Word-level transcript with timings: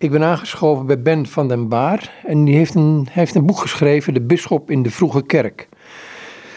Ik 0.00 0.10
ben 0.10 0.22
aangeschoven 0.22 0.86
bij 0.86 1.02
Ben 1.02 1.26
van 1.26 1.48
den 1.48 1.68
Baar 1.68 2.10
en 2.26 2.44
die 2.44 2.54
heeft 2.54 2.74
een, 2.74 3.02
hij 3.04 3.22
heeft 3.22 3.34
een 3.34 3.46
boek 3.46 3.58
geschreven, 3.58 4.14
De 4.14 4.20
Bisschop 4.20 4.70
in 4.70 4.82
de 4.82 4.90
Vroege 4.90 5.22
Kerk. 5.22 5.68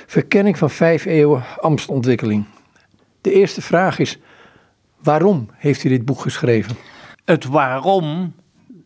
Verkenning 0.08 0.58
van 0.58 0.70
vijf 0.70 1.06
eeuwen 1.06 1.44
Amstontwikkeling. 1.60 2.46
De 3.22 3.34
eerste 3.34 3.62
vraag 3.62 4.00
is, 4.00 4.20
waarom 5.04 5.48
heeft 5.56 5.84
u 5.84 5.90
dit 5.90 6.06
boek 6.06 6.20
geschreven? 6.20 6.76
Het 7.26 7.46
waarom 7.46 8.34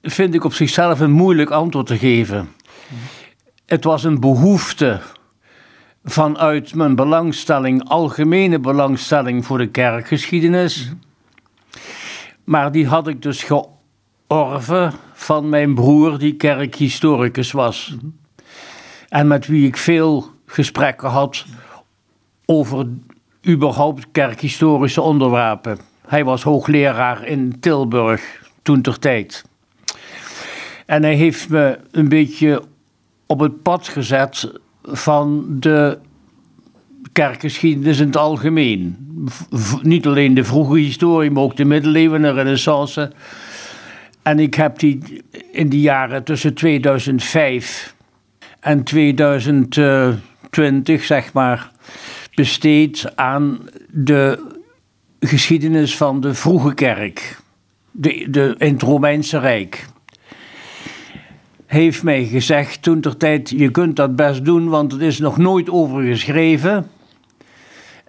vind 0.01 0.33
ik 0.33 0.43
op 0.43 0.53
zichzelf 0.53 0.99
een 0.99 1.11
moeilijk 1.11 1.49
antwoord 1.49 1.87
te 1.87 1.97
geven. 1.97 2.49
Het 3.65 3.83
was 3.83 4.03
een 4.03 4.19
behoefte 4.19 5.01
vanuit 6.03 6.75
mijn 6.75 6.95
belangstelling, 6.95 7.89
algemene 7.89 8.59
belangstelling 8.59 9.45
voor 9.45 9.57
de 9.57 9.67
kerkgeschiedenis. 9.67 10.91
Maar 12.43 12.71
die 12.71 12.87
had 12.87 13.07
ik 13.07 13.21
dus 13.21 13.43
georven 14.27 14.93
van 15.13 15.49
mijn 15.49 15.75
broer, 15.75 16.17
die 16.17 16.35
kerkhistoricus 16.35 17.51
was. 17.51 17.95
En 19.09 19.27
met 19.27 19.47
wie 19.47 19.67
ik 19.67 19.77
veel 19.77 20.29
gesprekken 20.45 21.09
had 21.09 21.45
over 22.45 22.87
überhaupt 23.47 24.05
kerkhistorische 24.11 25.01
onderwerpen. 25.01 25.77
Hij 26.07 26.23
was 26.23 26.43
hoogleraar 26.43 27.27
in 27.27 27.59
Tilburg 27.59 28.41
toen 28.61 28.81
ter 28.81 28.99
tijd. 28.99 29.45
En 30.85 31.03
hij 31.03 31.15
heeft 31.15 31.49
me 31.49 31.79
een 31.91 32.09
beetje 32.09 32.63
op 33.25 33.39
het 33.39 33.61
pad 33.61 33.87
gezet 33.87 34.51
van 34.83 35.45
de 35.59 35.97
kerkgeschiedenis 37.11 37.99
in 37.99 38.05
het 38.05 38.17
algemeen. 38.17 38.97
niet 39.81 40.07
alleen 40.07 40.33
de 40.33 40.43
vroege 40.43 40.77
historie, 40.77 41.31
maar 41.31 41.43
ook 41.43 41.55
de 41.55 41.65
middeleeuwen 41.65 42.25
en 42.25 42.35
de 42.35 42.41
renaissance. 42.41 43.11
En 44.25 44.39
ik 44.39 44.53
heb 44.53 44.79
die 44.79 45.23
in 45.51 45.69
die 45.69 45.81
jaren 45.81 46.23
tussen 46.23 46.53
2005 46.53 47.95
en 48.59 48.83
2020, 48.83 51.03
zeg 51.03 51.33
maar, 51.33 51.71
besteed 52.35 53.11
aan 53.15 53.59
de 53.89 54.53
geschiedenis 55.19 55.97
van 55.97 56.21
de 56.21 56.33
vroege 56.33 56.73
kerk, 56.73 57.37
de, 57.91 58.27
de, 58.29 58.55
in 58.57 58.73
het 58.73 58.81
Romeinse 58.81 59.39
Rijk 59.39 59.85
heeft 61.65 62.03
mij 62.03 62.25
gezegd 62.25 62.81
toen 62.81 63.01
ter 63.01 63.17
tijd, 63.17 63.49
je 63.49 63.71
kunt 63.71 63.95
dat 63.95 64.15
best 64.15 64.45
doen, 64.45 64.69
want 64.69 64.91
het 64.91 65.01
is 65.01 65.19
nog 65.19 65.37
nooit 65.37 65.69
over 65.69 66.03
geschreven. 66.03 66.89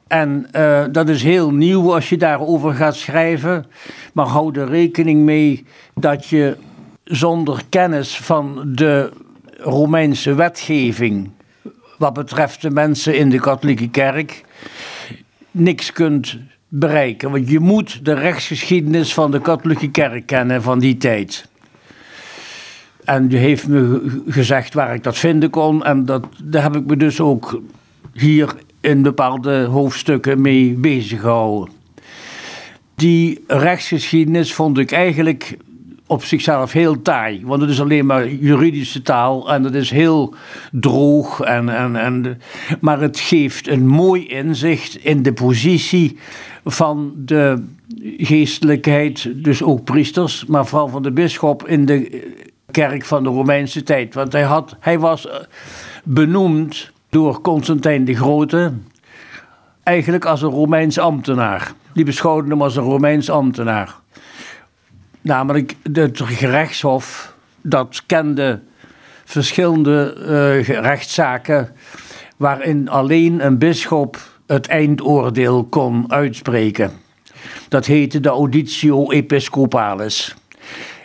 En 0.07 0.47
uh, 0.53 0.85
dat 0.91 1.09
is 1.09 1.23
heel 1.23 1.51
nieuw 1.51 1.95
als 1.95 2.09
je 2.09 2.17
daarover 2.17 2.75
gaat 2.75 2.97
schrijven. 2.97 3.67
Maar 4.13 4.27
hou 4.27 4.61
er 4.61 4.69
rekening 4.69 5.23
mee 5.23 5.65
dat 5.95 6.27
je 6.27 6.57
zonder 7.05 7.63
kennis 7.69 8.17
van 8.17 8.63
de 8.65 9.13
Romeinse 9.59 10.35
wetgeving, 10.35 11.31
wat 11.99 12.13
betreft 12.13 12.63
de 12.63 12.71
mensen 12.71 13.19
in 13.19 13.31
de 13.31 13.41
katholieke 13.41 13.91
kerk, 13.91 14.45
niks 15.51 15.93
kunt 15.93 16.39
bereiken. 16.69 17.31
Want 17.31 17.49
je 17.49 17.61
moet 17.61 18.05
de 18.05 18.15
rechtsgeschiedenis 18.15 19.15
van 19.15 19.31
de 19.31 19.41
katholieke 19.41 19.91
kerk 19.91 20.27
kennen 20.27 20.63
van 20.63 20.79
die 20.79 20.97
tijd. 20.97 21.49
En 23.05 23.29
die 23.29 23.39
heeft 23.39 23.69
me 23.69 24.21
gezegd 24.27 24.75
waar 24.75 24.95
ik 24.95 25.03
dat 25.03 25.19
vinden 25.19 25.51
kon. 25.51 25.85
En 25.85 26.05
dat, 26.05 26.27
daar 26.43 26.63
heb 26.63 26.77
ik 26.77 26.87
me 26.87 26.97
dus 26.97 27.21
ook 27.21 27.61
hier 28.13 28.55
in 28.87 29.03
bepaalde 29.03 29.65
hoofdstukken 29.65 30.41
mee 30.41 30.73
bezig 30.73 31.21
gehouden. 31.21 31.75
Die 32.95 33.45
rechtsgeschiedenis 33.47 34.55
vond 34.55 34.79
ik 34.79 34.93
eigenlijk 34.93 35.57
op 36.07 36.25
zichzelf 36.25 36.73
heel 36.73 37.03
taai. 37.03 37.41
Want 37.45 37.61
het 37.61 37.71
is 37.71 37.81
alleen 37.81 38.07
maar 38.07 38.29
juridische 38.29 39.03
taal 39.03 39.53
en 39.53 39.65
het 39.65 39.75
is 39.75 39.91
heel 39.91 40.35
droog. 40.71 41.41
En, 41.41 41.69
en, 41.69 41.97
en, 41.97 42.41
maar 42.81 43.01
het 43.01 43.19
geeft 43.19 43.69
een 43.69 43.87
mooi 43.87 44.27
inzicht 44.27 45.05
in 45.05 45.23
de 45.23 45.33
positie 45.33 46.19
van 46.65 47.13
de 47.17 47.65
geestelijkheid, 48.19 49.31
dus 49.35 49.63
ook 49.63 49.85
priesters, 49.85 50.45
maar 50.47 50.67
vooral 50.67 50.89
van 50.89 51.03
de 51.03 51.13
bisschop 51.13 51.69
in 51.69 51.87
de 51.87 52.25
kerk 52.71 53.05
van 53.05 53.23
de 53.23 53.29
Romeinse 53.29 53.83
tijd. 53.83 54.15
Want 54.15 54.33
hij, 54.33 54.43
had, 54.43 54.77
hij 54.81 54.99
was 54.99 55.29
eh, 55.29 55.35
benoemd 56.05 56.95
door 57.09 57.41
Constantijn 57.41 58.05
de 58.05 58.15
Grote 58.15 58.73
eigenlijk 59.83 60.25
als 60.25 60.43
een 60.43 60.51
Romeins 60.51 60.99
ambtenaar. 60.99 61.73
Die 61.93 62.05
beschouwde 62.05 62.49
hem 62.49 62.63
als 62.63 62.77
een 62.77 62.83
Romeins 62.83 63.31
ambtenaar. 63.31 63.95
Namelijk 65.21 65.75
het 65.93 66.21
gerechtshof, 66.21 67.35
dat 67.63 68.03
kende 68.07 68.61
verschillende 69.25 70.17
uh, 70.19 70.69
rechtszaken 70.69 71.69
waarin 72.37 72.89
alleen 72.89 73.47
een 73.47 73.59
bisschop 73.59 74.19
het 74.47 74.67
eindoordeel 74.67 75.65
kon 75.65 76.13
uitspreken. 76.13 76.91
Dat 77.69 77.87
heette 77.87 78.21
de 78.21 78.29
auditio 78.29 79.11
episcopalis. 79.11 80.37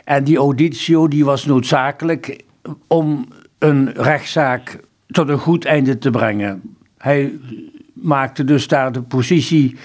En 0.04 0.24
die 0.24 0.38
auditio 0.38 1.08
die 1.08 1.26
was 1.26 1.46
noodzakelijk 1.46 2.44
om 2.88 3.28
een 3.60 3.94
rechtszaak 3.94 4.80
tot 5.12 5.30
een 5.30 5.40
goed 5.40 5.66
einde 5.66 5.98
te 5.98 6.10
brengen. 6.10 6.76
Hij 6.98 7.40
maakte 7.94 8.44
dus 8.44 8.68
daar 8.68 8.92
de 8.92 9.02
positie, 9.02 9.78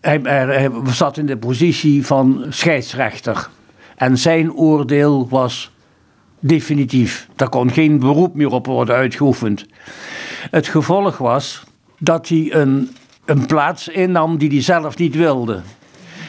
hij, 0.00 0.20
hij 0.22 0.70
zat 0.86 1.16
in 1.16 1.26
de 1.26 1.36
positie 1.36 2.06
van 2.06 2.44
scheidsrechter. 2.48 3.48
En 3.96 4.18
zijn 4.18 4.52
oordeel 4.52 5.28
was 5.28 5.72
definitief. 6.40 7.28
Daar 7.36 7.48
kon 7.48 7.70
geen 7.70 7.98
beroep 7.98 8.34
meer 8.34 8.50
op 8.50 8.66
worden 8.66 8.94
uitgeoefend. 8.94 9.66
Het 10.50 10.68
gevolg 10.68 11.18
was 11.18 11.64
dat 11.98 12.28
hij 12.28 12.48
een, 12.54 12.90
een 13.24 13.46
plaats 13.46 13.88
innam 13.88 14.38
die 14.38 14.48
hij 14.48 14.62
zelf 14.62 14.96
niet 14.96 15.14
wilde. 15.14 15.62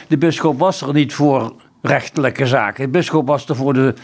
De 0.08 0.18
bisschop 0.18 0.58
was 0.58 0.80
er 0.80 0.92
niet 0.92 1.14
voor 1.14 1.54
rechtelijke 1.82 2.46
zaken. 2.46 2.84
De 2.84 2.90
bisschop 2.90 3.26
was 3.26 3.48
er 3.48 3.56
voor 3.56 3.72
de 3.72 3.94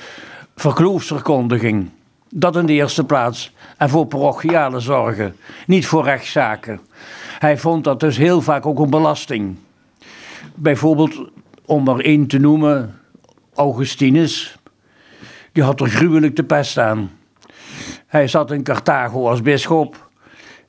vergeloofsverkondiging. 0.56 1.90
Dat 2.30 2.56
in 2.56 2.66
de 2.66 2.72
eerste 2.72 3.04
plaats. 3.04 3.52
En 3.76 3.88
voor 3.88 4.06
parochiale 4.06 4.80
zorgen. 4.80 5.36
Niet 5.66 5.86
voor 5.86 6.04
rechtszaken. 6.04 6.80
Hij 7.38 7.58
vond 7.58 7.84
dat 7.84 8.00
dus 8.00 8.16
heel 8.16 8.40
vaak 8.40 8.66
ook 8.66 8.78
een 8.78 8.90
belasting. 8.90 9.56
Bijvoorbeeld, 10.54 11.30
om 11.64 11.88
er 11.88 12.04
één 12.04 12.26
te 12.26 12.38
noemen, 12.38 13.00
Augustinus. 13.54 14.58
Die 15.52 15.62
had 15.62 15.80
er 15.80 15.88
gruwelijk 15.88 16.36
de 16.36 16.44
pest 16.44 16.78
aan. 16.78 17.10
Hij 18.06 18.28
zat 18.28 18.50
in 18.50 18.62
Carthago 18.62 19.28
als 19.28 19.42
bisschop. 19.42 20.08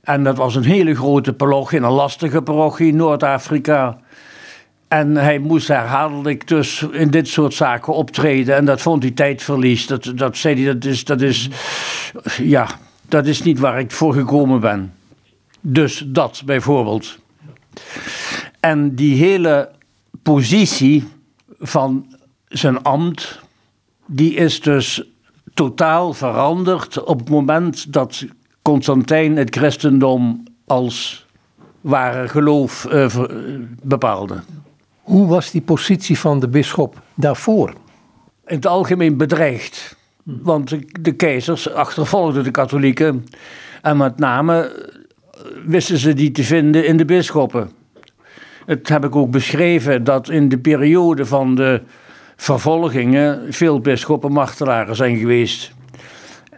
En 0.02 0.24
dat 0.24 0.38
was 0.38 0.56
een 0.56 0.64
hele 0.64 0.96
grote 0.96 1.34
parochie, 1.34 1.80
een 1.80 1.92
lastige 1.92 2.42
parochie 2.42 2.88
in 2.88 2.96
Noord-Afrika. 2.96 4.00
En 4.90 5.16
hij 5.16 5.40
moest 5.40 5.68
herhaaldelijk 5.68 6.48
dus 6.48 6.86
in 6.92 7.10
dit 7.10 7.28
soort 7.28 7.54
zaken 7.54 7.94
optreden. 7.94 8.56
En 8.56 8.66
dat 8.66 8.82
vond 8.82 9.04
hij 9.04 9.12
tijdverlies. 9.12 9.88
Dat, 9.88 10.12
dat 10.16 10.38
zei 10.38 10.56
hij, 10.64 10.74
dat 10.74 10.86
is, 10.86 11.04
dat 11.04 11.22
is, 11.22 11.50
ja, 12.38 12.68
dat 13.08 13.26
is 13.26 13.44
niet 13.44 13.60
waar 13.60 13.80
ik 13.80 13.92
voor 13.92 14.14
gekomen 14.14 14.60
ben. 14.60 14.94
Dus 15.62 16.04
dat 16.08 16.42
bijvoorbeeld. 16.46 17.20
En 18.60 18.96
die 18.96 19.16
hele 19.16 19.72
positie 20.24 21.08
van 21.60 22.16
zijn 22.48 22.84
ambt, 22.84 23.40
die 24.06 24.34
is 24.34 24.62
dus 24.62 25.04
totaal 25.54 26.14
veranderd 26.14 27.04
op 27.04 27.20
het 27.20 27.30
moment 27.30 27.94
dat 27.94 28.26
Constantijn 28.62 29.38
het 29.38 29.56
christendom 29.56 30.44
als 30.66 31.26
ware 31.82 32.28
geloof 32.28 32.88
uh, 32.92 33.16
bepaalde. 33.84 34.42
Hoe 35.10 35.28
was 35.28 35.52
die 35.52 35.62
positie 35.62 36.20
van 36.20 36.40
de 36.40 36.48
bisschop 36.48 37.02
daarvoor? 37.14 37.70
In 38.46 38.56
het 38.56 38.66
algemeen 38.66 39.18
bedreigd. 39.18 39.96
Want 40.24 40.76
de 41.02 41.12
keizers 41.12 41.74
achtervolgden 41.74 42.44
de 42.44 42.52
katholieken. 42.52 43.26
En 43.82 43.98
met 43.98 44.20
name 44.20 44.62
eh, 44.62 45.42
wisten 45.66 45.98
ze 45.98 46.14
die 46.14 46.32
te 46.32 46.44
vinden 46.44 46.86
in 46.86 46.98
de 46.98 47.06
bisschoppen. 47.06 47.72
Het 48.66 48.90
heb 48.90 49.06
ik 49.06 49.16
ook 49.16 49.32
beschreven 49.32 50.04
dat 50.04 50.30
in 50.30 50.50
de 50.50 50.60
periode 50.60 51.26
van 51.26 51.56
de 51.56 51.82
vervolgingen 52.36 53.54
veel 53.54 53.80
bisschoppen 53.80 54.32
martelaren 54.32 54.96
zijn 54.96 55.18
geweest. 55.18 55.72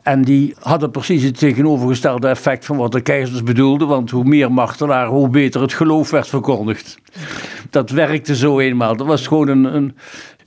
En 0.04 0.22
die 0.22 0.56
hadden 0.60 0.92
precies 0.92 1.24
het 1.24 1.38
tegenovergestelde 1.38 2.28
effect 2.28 2.66
van 2.66 2.78
wat 2.78 2.92
de 2.92 3.02
keizers 3.02 3.44
bedoelden. 3.44 3.88
Want 3.88 4.10
hoe 4.10 4.24
meer 4.24 4.52
martelaren, 4.52 5.12
hoe 5.12 5.30
beter 5.30 5.62
het 5.62 5.74
geloof 5.74 6.10
werd 6.10 6.28
verkondigd. 6.28 6.98
Dat 7.70 7.90
werkte 7.90 8.36
zo 8.36 8.60
eenmaal. 8.60 8.96
Dat 8.96 9.08
was 9.08 9.28
gewoon 9.28 9.48
een, 9.48 9.76
een, 9.76 9.98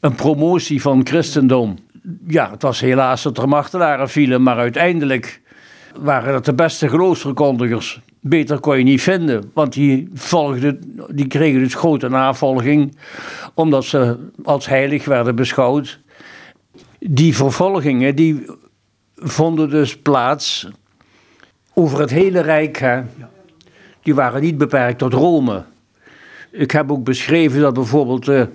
een 0.00 0.14
promotie 0.14 0.80
van 0.80 1.06
christendom. 1.06 1.78
Ja, 2.26 2.50
het 2.50 2.62
was 2.62 2.80
helaas 2.80 3.22
dat 3.22 3.38
er 3.38 3.48
martelaren 3.48 4.08
vielen, 4.08 4.42
maar 4.42 4.56
uiteindelijk 4.56 5.42
waren 6.00 6.32
dat 6.32 6.44
de 6.44 6.54
beste 6.54 6.88
geloofsverkondigers. 6.88 8.00
Beter 8.20 8.58
kon 8.58 8.78
je 8.78 8.84
niet 8.84 9.02
vinden, 9.02 9.50
want 9.54 9.72
die, 9.72 10.08
volgden, 10.14 10.80
die 11.08 11.26
kregen 11.26 11.60
dus 11.60 11.74
grote 11.74 12.08
navolging, 12.08 12.96
omdat 13.54 13.84
ze 13.84 14.16
als 14.44 14.66
heilig 14.66 15.04
werden 15.04 15.34
beschouwd. 15.34 16.00
Die 16.98 17.36
vervolgingen 17.36 18.16
die 18.16 18.46
vonden 19.16 19.70
dus 19.70 19.98
plaats 19.98 20.68
over 21.74 22.00
het 22.00 22.10
hele 22.10 22.40
Rijk. 22.40 22.78
Hè. 22.78 23.02
Die 24.02 24.14
waren 24.14 24.42
niet 24.42 24.58
beperkt 24.58 24.98
tot 24.98 25.12
Rome. 25.12 25.64
Ik 26.50 26.70
heb 26.70 26.90
ook 26.90 27.04
beschreven 27.04 27.60
dat 27.60 27.74
bijvoorbeeld 27.74 28.24
de 28.24 28.48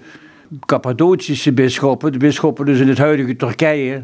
Cappadocische 0.66 1.52
bisschoppen, 1.52 2.12
de 2.12 2.18
bisschoppen 2.18 2.66
dus 2.66 2.80
in 2.80 2.88
het 2.88 2.98
huidige 2.98 3.36
Turkije, 3.36 4.04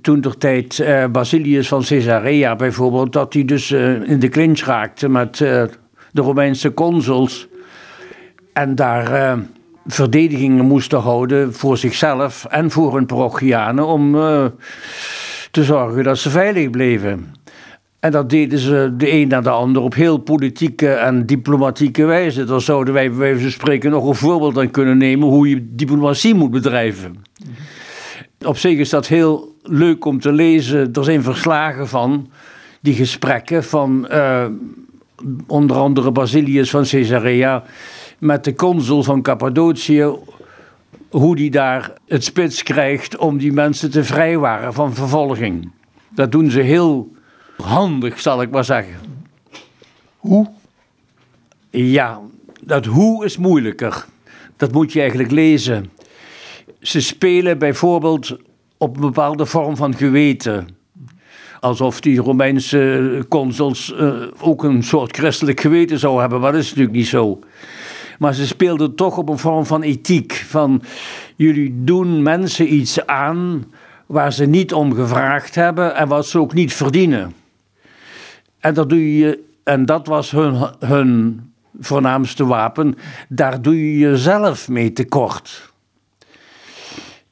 toen 0.00 0.20
de 0.20 0.38
tijd 0.38 0.78
uh, 0.78 1.06
Basilius 1.06 1.68
van 1.68 1.84
Caesarea 1.84 2.56
bijvoorbeeld, 2.56 3.12
dat 3.12 3.32
hij 3.32 3.44
dus 3.44 3.70
uh, 3.70 4.08
in 4.08 4.18
de 4.18 4.28
clinch 4.28 4.60
raakte 4.60 5.08
met 5.08 5.40
uh, 5.40 5.62
de 6.10 6.20
Romeinse 6.20 6.74
consuls 6.74 7.48
en 8.52 8.74
daar 8.74 9.38
verdedigingen 9.86 10.64
moesten 10.64 11.00
houden 11.00 11.54
voor 11.54 11.76
zichzelf 11.76 12.44
en 12.44 12.70
voor 12.70 12.94
hun 12.94 13.06
parochianen 13.06 13.86
om 13.86 14.12
te 15.50 15.64
zorgen 15.64 16.04
dat 16.04 16.18
ze 16.18 16.30
veilig 16.30 16.70
bleven. 16.70 17.34
En 18.00 18.10
dat 18.10 18.30
deden 18.30 18.58
ze 18.58 18.94
de 18.96 19.12
een 19.12 19.28
na 19.28 19.40
de 19.40 19.50
ander 19.50 19.82
op 19.82 19.94
heel 19.94 20.18
politieke 20.18 20.92
en 20.92 21.26
diplomatieke 21.26 22.04
wijze. 22.04 22.44
Daar 22.44 22.60
zouden 22.60 22.94
wij 22.94 23.08
bij 23.08 23.18
wijze 23.18 23.40
van 23.40 23.50
spreken 23.50 23.90
nog 23.90 24.08
een 24.08 24.14
voorbeeld 24.14 24.58
aan 24.58 24.70
kunnen 24.70 24.98
nemen 24.98 25.28
hoe 25.28 25.48
je 25.48 25.74
diplomatie 25.74 26.34
moet 26.34 26.50
bedrijven. 26.50 27.24
Op 28.44 28.58
zich 28.58 28.78
is 28.78 28.90
dat 28.90 29.06
heel 29.06 29.56
leuk 29.62 30.04
om 30.04 30.20
te 30.20 30.32
lezen. 30.32 30.92
Er 30.92 31.04
zijn 31.04 31.22
verslagen 31.22 31.88
van 31.88 32.30
die 32.80 32.94
gesprekken 32.94 33.64
van 33.64 34.08
uh, 34.10 34.46
onder 35.46 35.76
andere 35.76 36.12
Basilius 36.12 36.70
van 36.70 36.84
Caesarea 36.84 37.62
met 38.22 38.44
de 38.44 38.54
consul 38.54 39.02
van 39.02 39.22
Cappadocië. 39.22 40.12
Hoe 41.10 41.36
die 41.36 41.50
daar 41.50 41.92
het 42.06 42.24
spits 42.24 42.62
krijgt 42.62 43.16
om 43.16 43.38
die 43.38 43.52
mensen 43.52 43.90
te 43.90 44.04
vrijwaren 44.04 44.72
van 44.72 44.94
vervolging. 44.94 45.70
Dat 46.08 46.32
doen 46.32 46.50
ze 46.50 46.60
heel 46.60 47.10
handig, 47.56 48.20
zal 48.20 48.42
ik 48.42 48.50
maar 48.50 48.64
zeggen. 48.64 48.94
Hoe? 50.16 50.50
Ja, 51.70 52.20
dat 52.60 52.84
hoe 52.84 53.24
is 53.24 53.36
moeilijker. 53.36 54.04
Dat 54.56 54.72
moet 54.72 54.92
je 54.92 55.00
eigenlijk 55.00 55.30
lezen. 55.30 55.90
Ze 56.80 57.00
spelen 57.00 57.58
bijvoorbeeld 57.58 58.36
op 58.76 58.94
een 58.94 59.00
bepaalde 59.00 59.46
vorm 59.46 59.76
van 59.76 59.94
geweten. 59.94 60.68
Alsof 61.60 62.00
die 62.00 62.20
Romeinse 62.20 63.24
consuls 63.28 63.94
uh, 63.96 64.22
ook 64.40 64.64
een 64.64 64.82
soort 64.82 65.16
christelijk 65.16 65.60
geweten 65.60 65.98
zouden 65.98 66.20
hebben, 66.20 66.40
maar 66.40 66.52
dat 66.52 66.60
is 66.60 66.68
natuurlijk 66.68 66.96
niet 66.96 67.06
zo. 67.06 67.40
Maar 68.18 68.34
ze 68.34 68.46
speelden 68.46 68.94
toch 68.94 69.16
op 69.16 69.28
een 69.28 69.38
vorm 69.38 69.66
van 69.66 69.82
ethiek. 69.82 70.32
Van 70.32 70.82
jullie 71.36 71.84
doen 71.84 72.22
mensen 72.22 72.74
iets 72.74 73.06
aan 73.06 73.64
waar 74.06 74.32
ze 74.32 74.44
niet 74.46 74.72
om 74.72 74.94
gevraagd 74.94 75.54
hebben 75.54 75.96
en 75.96 76.08
wat 76.08 76.26
ze 76.26 76.38
ook 76.38 76.54
niet 76.54 76.72
verdienen. 76.72 77.34
En 78.60 78.74
dat, 78.74 78.88
doe 78.88 79.16
je, 79.18 79.44
en 79.62 79.86
dat 79.86 80.06
was 80.06 80.30
hun, 80.30 80.70
hun 80.78 81.40
voornaamste 81.80 82.46
wapen. 82.46 82.94
Daar 83.28 83.62
doe 83.62 83.76
je 83.76 83.98
jezelf 83.98 84.68
mee 84.68 84.92
tekort. 84.92 85.72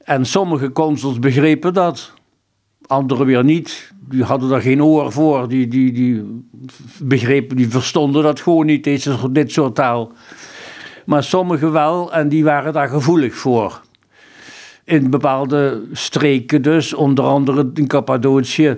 En 0.03 0.25
sommige 0.25 0.71
consuls 0.71 1.19
begrepen 1.19 1.73
dat, 1.73 2.13
anderen 2.91 3.25
weer 3.25 3.43
niet. 3.43 3.91
Die 4.09 4.23
hadden 4.23 4.49
daar 4.49 4.61
geen 4.61 4.83
oor 4.83 5.11
voor, 5.11 5.47
die, 5.47 5.67
die, 5.67 5.91
die 5.91 6.43
begrepen, 6.99 7.55
die 7.55 7.69
verstonden 7.69 8.23
dat 8.23 8.39
gewoon 8.39 8.65
niet, 8.65 8.83
deze, 8.83 9.31
dit 9.31 9.51
soort 9.51 9.75
taal. 9.75 10.11
Maar 11.05 11.23
sommigen 11.23 11.71
wel, 11.71 12.13
en 12.13 12.29
die 12.29 12.43
waren 12.43 12.73
daar 12.73 12.89
gevoelig 12.89 13.35
voor. 13.35 13.81
In 14.83 15.09
bepaalde 15.09 15.83
streken 15.91 16.61
dus, 16.61 16.93
onder 16.93 17.25
andere 17.25 17.71
in 17.73 17.87
Cappadocië, 17.87 18.77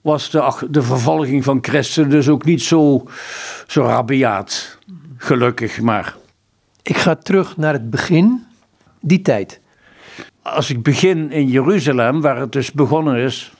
was 0.00 0.30
de, 0.30 0.66
de 0.70 0.82
vervolging 0.82 1.44
van 1.44 1.58
christenen 1.60 2.10
dus 2.10 2.28
ook 2.28 2.44
niet 2.44 2.62
zo, 2.62 3.02
zo 3.66 3.82
rabiaat. 3.82 4.78
Gelukkig 5.16 5.80
maar. 5.80 6.16
Ik 6.82 6.96
ga 6.96 7.14
terug 7.14 7.56
naar 7.56 7.72
het 7.72 7.90
begin, 7.90 8.44
die 9.00 9.22
tijd. 9.22 9.60
Als 10.42 10.70
ik 10.70 10.82
begin 10.82 11.30
in 11.30 11.48
Jeruzalem, 11.48 12.20
waar 12.20 12.36
het 12.36 12.52
dus 12.52 12.72
begonnen 12.72 13.16
is, 13.16 13.52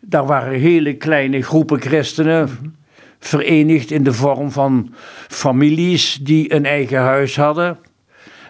daar 0.00 0.26
waren 0.26 0.60
hele 0.60 0.94
kleine 0.94 1.42
groepen 1.42 1.80
christenen 1.80 2.74
verenigd 3.20 3.90
in 3.90 4.02
de 4.02 4.12
vorm 4.12 4.50
van 4.50 4.94
families 5.28 6.18
die 6.22 6.54
een 6.54 6.66
eigen 6.66 6.98
huis 6.98 7.36
hadden. 7.36 7.78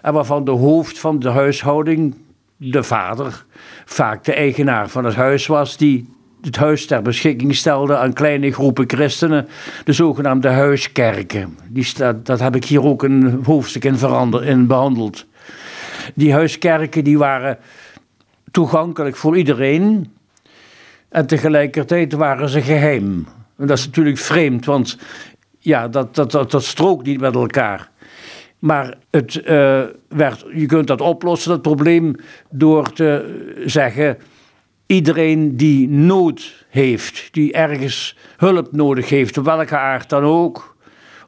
En 0.01 0.13
waarvan 0.13 0.45
de 0.45 0.51
hoofd 0.51 0.99
van 0.99 1.19
de 1.19 1.29
huishouding, 1.29 2.15
de 2.57 2.83
vader, 2.83 3.45
vaak 3.85 4.23
de 4.23 4.33
eigenaar 4.33 4.89
van 4.89 5.05
het 5.05 5.15
huis 5.15 5.47
was, 5.47 5.77
die 5.77 6.09
het 6.41 6.55
huis 6.55 6.85
ter 6.85 7.01
beschikking 7.01 7.55
stelde 7.55 7.97
aan 7.97 8.13
kleine 8.13 8.51
groepen 8.51 8.89
christenen, 8.89 9.47
de 9.83 9.93
zogenaamde 9.93 10.47
huiskerken. 10.47 11.57
Die 11.69 11.83
staat, 11.83 12.25
dat 12.25 12.39
heb 12.39 12.55
ik 12.55 12.65
hier 12.65 12.83
ook 12.83 13.03
een 13.03 13.39
hoofdstuk 13.43 13.83
in, 13.83 13.97
verander, 13.97 14.45
in 14.45 14.67
behandeld. 14.67 15.25
Die 16.13 16.33
huiskerken 16.33 17.03
die 17.03 17.17
waren 17.17 17.57
toegankelijk 18.51 19.15
voor 19.15 19.37
iedereen 19.37 20.13
en 21.09 21.27
tegelijkertijd 21.27 22.13
waren 22.13 22.49
ze 22.49 22.61
geheim. 22.61 23.27
En 23.61 23.67
dat 23.67 23.77
is 23.77 23.85
natuurlijk 23.85 24.17
vreemd, 24.17 24.65
want 24.65 24.97
ja, 25.59 25.87
dat, 25.87 26.15
dat, 26.15 26.31
dat, 26.31 26.51
dat 26.51 26.63
strookt 26.63 27.05
niet 27.05 27.19
met 27.19 27.35
elkaar. 27.35 27.89
Maar 28.59 28.97
het, 29.09 29.35
uh, 29.35 29.81
werd, 30.07 30.45
je 30.53 30.65
kunt 30.65 30.87
dat 30.87 31.01
oplossen, 31.01 31.51
dat 31.51 31.61
probleem, 31.61 32.15
door 32.49 32.93
te 32.93 33.39
zeggen 33.65 34.17
iedereen 34.85 35.57
die 35.57 35.89
nood 35.89 36.65
heeft, 36.69 37.27
die 37.31 37.53
ergens 37.53 38.17
hulp 38.37 38.71
nodig 38.71 39.09
heeft, 39.09 39.35
welke 39.35 39.77
aard 39.77 40.09
dan 40.09 40.23
ook, 40.23 40.75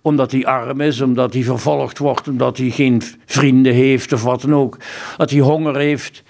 omdat 0.01 0.31
hij 0.31 0.45
arm 0.45 0.81
is, 0.81 1.01
omdat 1.01 1.33
hij 1.33 1.44
vervolgd 1.44 1.97
wordt, 1.97 2.27
omdat 2.27 2.57
hij 2.57 2.69
geen 2.69 3.01
vrienden 3.25 3.74
heeft 3.74 4.13
of 4.13 4.24
wat 4.24 4.41
dan 4.41 4.56
ook, 4.56 4.77
dat 5.18 5.29
hij 5.29 5.39
honger 5.39 5.75
heeft, 5.75 6.24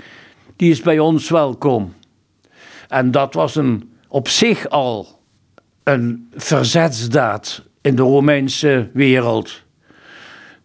die 0.56 0.72
is 0.72 0.82
bij 0.82 1.00
ons 1.00 1.30
welkom. 1.30 1.94
En 2.88 3.12
dat 3.12 3.34
was 3.34 3.56
een, 3.56 3.92
op 4.08 4.28
zich 4.28 4.70
al 4.70 5.22
een 5.84 6.28
verzetsdaad 6.36 7.64
in 7.82 7.96
de 7.96 8.02
Romeinse 8.02 8.90
wereld. 8.94 9.62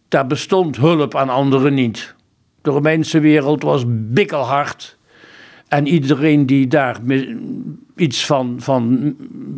Daar 0.08 0.26
bestond 0.26 0.76
hulp 0.76 1.14
aan 1.16 1.28
anderen 1.28 1.74
niet. 1.74 2.14
De 2.62 2.70
Romeinse 2.70 3.20
wereld 3.20 3.62
was 3.62 3.84
bikkelhard 3.88 4.98
en 5.68 5.86
iedereen 5.86 6.46
die 6.46 6.66
daar 6.66 6.96
iets 7.96 8.26
van, 8.26 8.56
van 8.58 9.14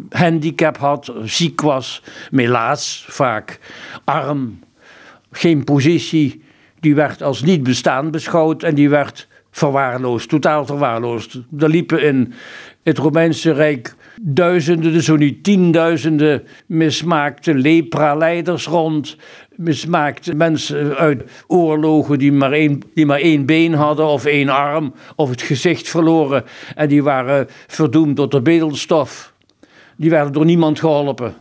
handicap 0.08 0.76
had, 0.76 1.12
ziek 1.24 1.60
was, 1.60 2.02
melaas 2.30 3.04
vaak, 3.08 3.58
arm, 4.04 4.58
geen 5.30 5.64
positie, 5.64 6.42
die 6.80 6.94
werd 6.94 7.22
als 7.22 7.42
niet 7.42 7.62
bestaan 7.62 8.10
beschouwd 8.10 8.62
en 8.62 8.74
die 8.74 8.88
werd 8.88 9.28
verwaarloosd, 9.50 10.28
totaal 10.28 10.66
verwaarloosd. 10.66 11.40
Er 11.58 11.68
liepen 11.68 12.02
in 12.02 12.32
het 12.82 12.98
Romeinse 12.98 13.52
Rijk 13.52 13.94
duizenden, 14.22 15.02
zo 15.02 15.16
niet 15.16 15.44
tienduizenden 15.44 16.42
mismaakte 16.66 17.54
lepra-leiders 17.54 18.66
rond. 18.66 19.16
Mismaakte 19.56 20.34
mensen 20.34 20.96
uit 20.96 21.30
oorlogen 21.46 22.18
die 22.18 22.32
maar, 22.32 22.52
één, 22.52 22.82
die 22.94 23.06
maar 23.06 23.20
één 23.20 23.46
been 23.46 23.72
hadden 23.72 24.06
of 24.06 24.24
één 24.24 24.48
arm 24.48 24.94
of 25.16 25.30
het 25.30 25.42
gezicht 25.42 25.88
verloren. 25.88 26.44
En 26.74 26.88
die 26.88 27.02
waren 27.02 27.46
verdoemd 27.66 28.16
tot 28.16 28.30
de 28.30 28.42
bedelstof. 28.42 29.34
Die 29.96 30.10
werden 30.10 30.32
door 30.32 30.44
niemand 30.44 30.78
geholpen. 30.78 31.34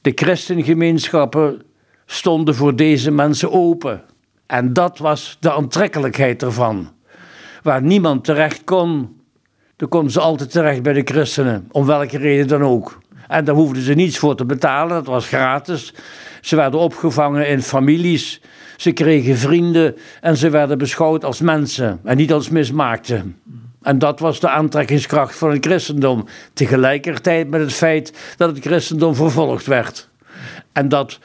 De 0.00 0.12
christengemeenschappen 0.14 1.62
stonden 2.06 2.54
voor 2.54 2.76
deze 2.76 3.10
mensen 3.10 3.52
open. 3.52 4.02
En 4.46 4.72
dat 4.72 4.98
was 4.98 5.36
de 5.40 5.52
aantrekkelijkheid 5.52 6.42
ervan. 6.42 6.92
Waar 7.62 7.82
niemand 7.82 8.24
terecht 8.24 8.64
kon, 8.64 9.16
dan 9.84 9.92
konden 9.92 10.12
ze 10.12 10.20
altijd 10.20 10.50
terecht 10.50 10.82
bij 10.82 10.92
de 10.92 11.02
christenen, 11.04 11.68
om 11.70 11.86
welke 11.86 12.18
reden 12.18 12.48
dan 12.48 12.62
ook. 12.62 12.98
En 13.28 13.44
daar 13.44 13.54
hoefden 13.54 13.82
ze 13.82 13.94
niets 13.94 14.18
voor 14.18 14.36
te 14.36 14.44
betalen, 14.44 14.94
dat 14.94 15.06
was 15.06 15.26
gratis. 15.26 15.94
Ze 16.40 16.56
werden 16.56 16.80
opgevangen 16.80 17.48
in 17.48 17.62
families, 17.62 18.40
ze 18.76 18.92
kregen 18.92 19.36
vrienden 19.36 19.96
en 20.20 20.36
ze 20.36 20.50
werden 20.50 20.78
beschouwd 20.78 21.24
als 21.24 21.40
mensen 21.40 22.00
en 22.04 22.16
niet 22.16 22.32
als 22.32 22.48
mismaakten. 22.48 23.36
En 23.82 23.98
dat 23.98 24.20
was 24.20 24.40
de 24.40 24.48
aantrekkingskracht 24.48 25.36
van 25.36 25.50
het 25.50 25.66
christendom. 25.66 26.24
Tegelijkertijd 26.52 27.50
met 27.50 27.60
het 27.60 27.72
feit 27.72 28.34
dat 28.36 28.48
het 28.48 28.64
christendom 28.64 29.14
vervolgd 29.14 29.66
werd. 29.66 30.08
En 30.72 30.88
dat 30.88 31.18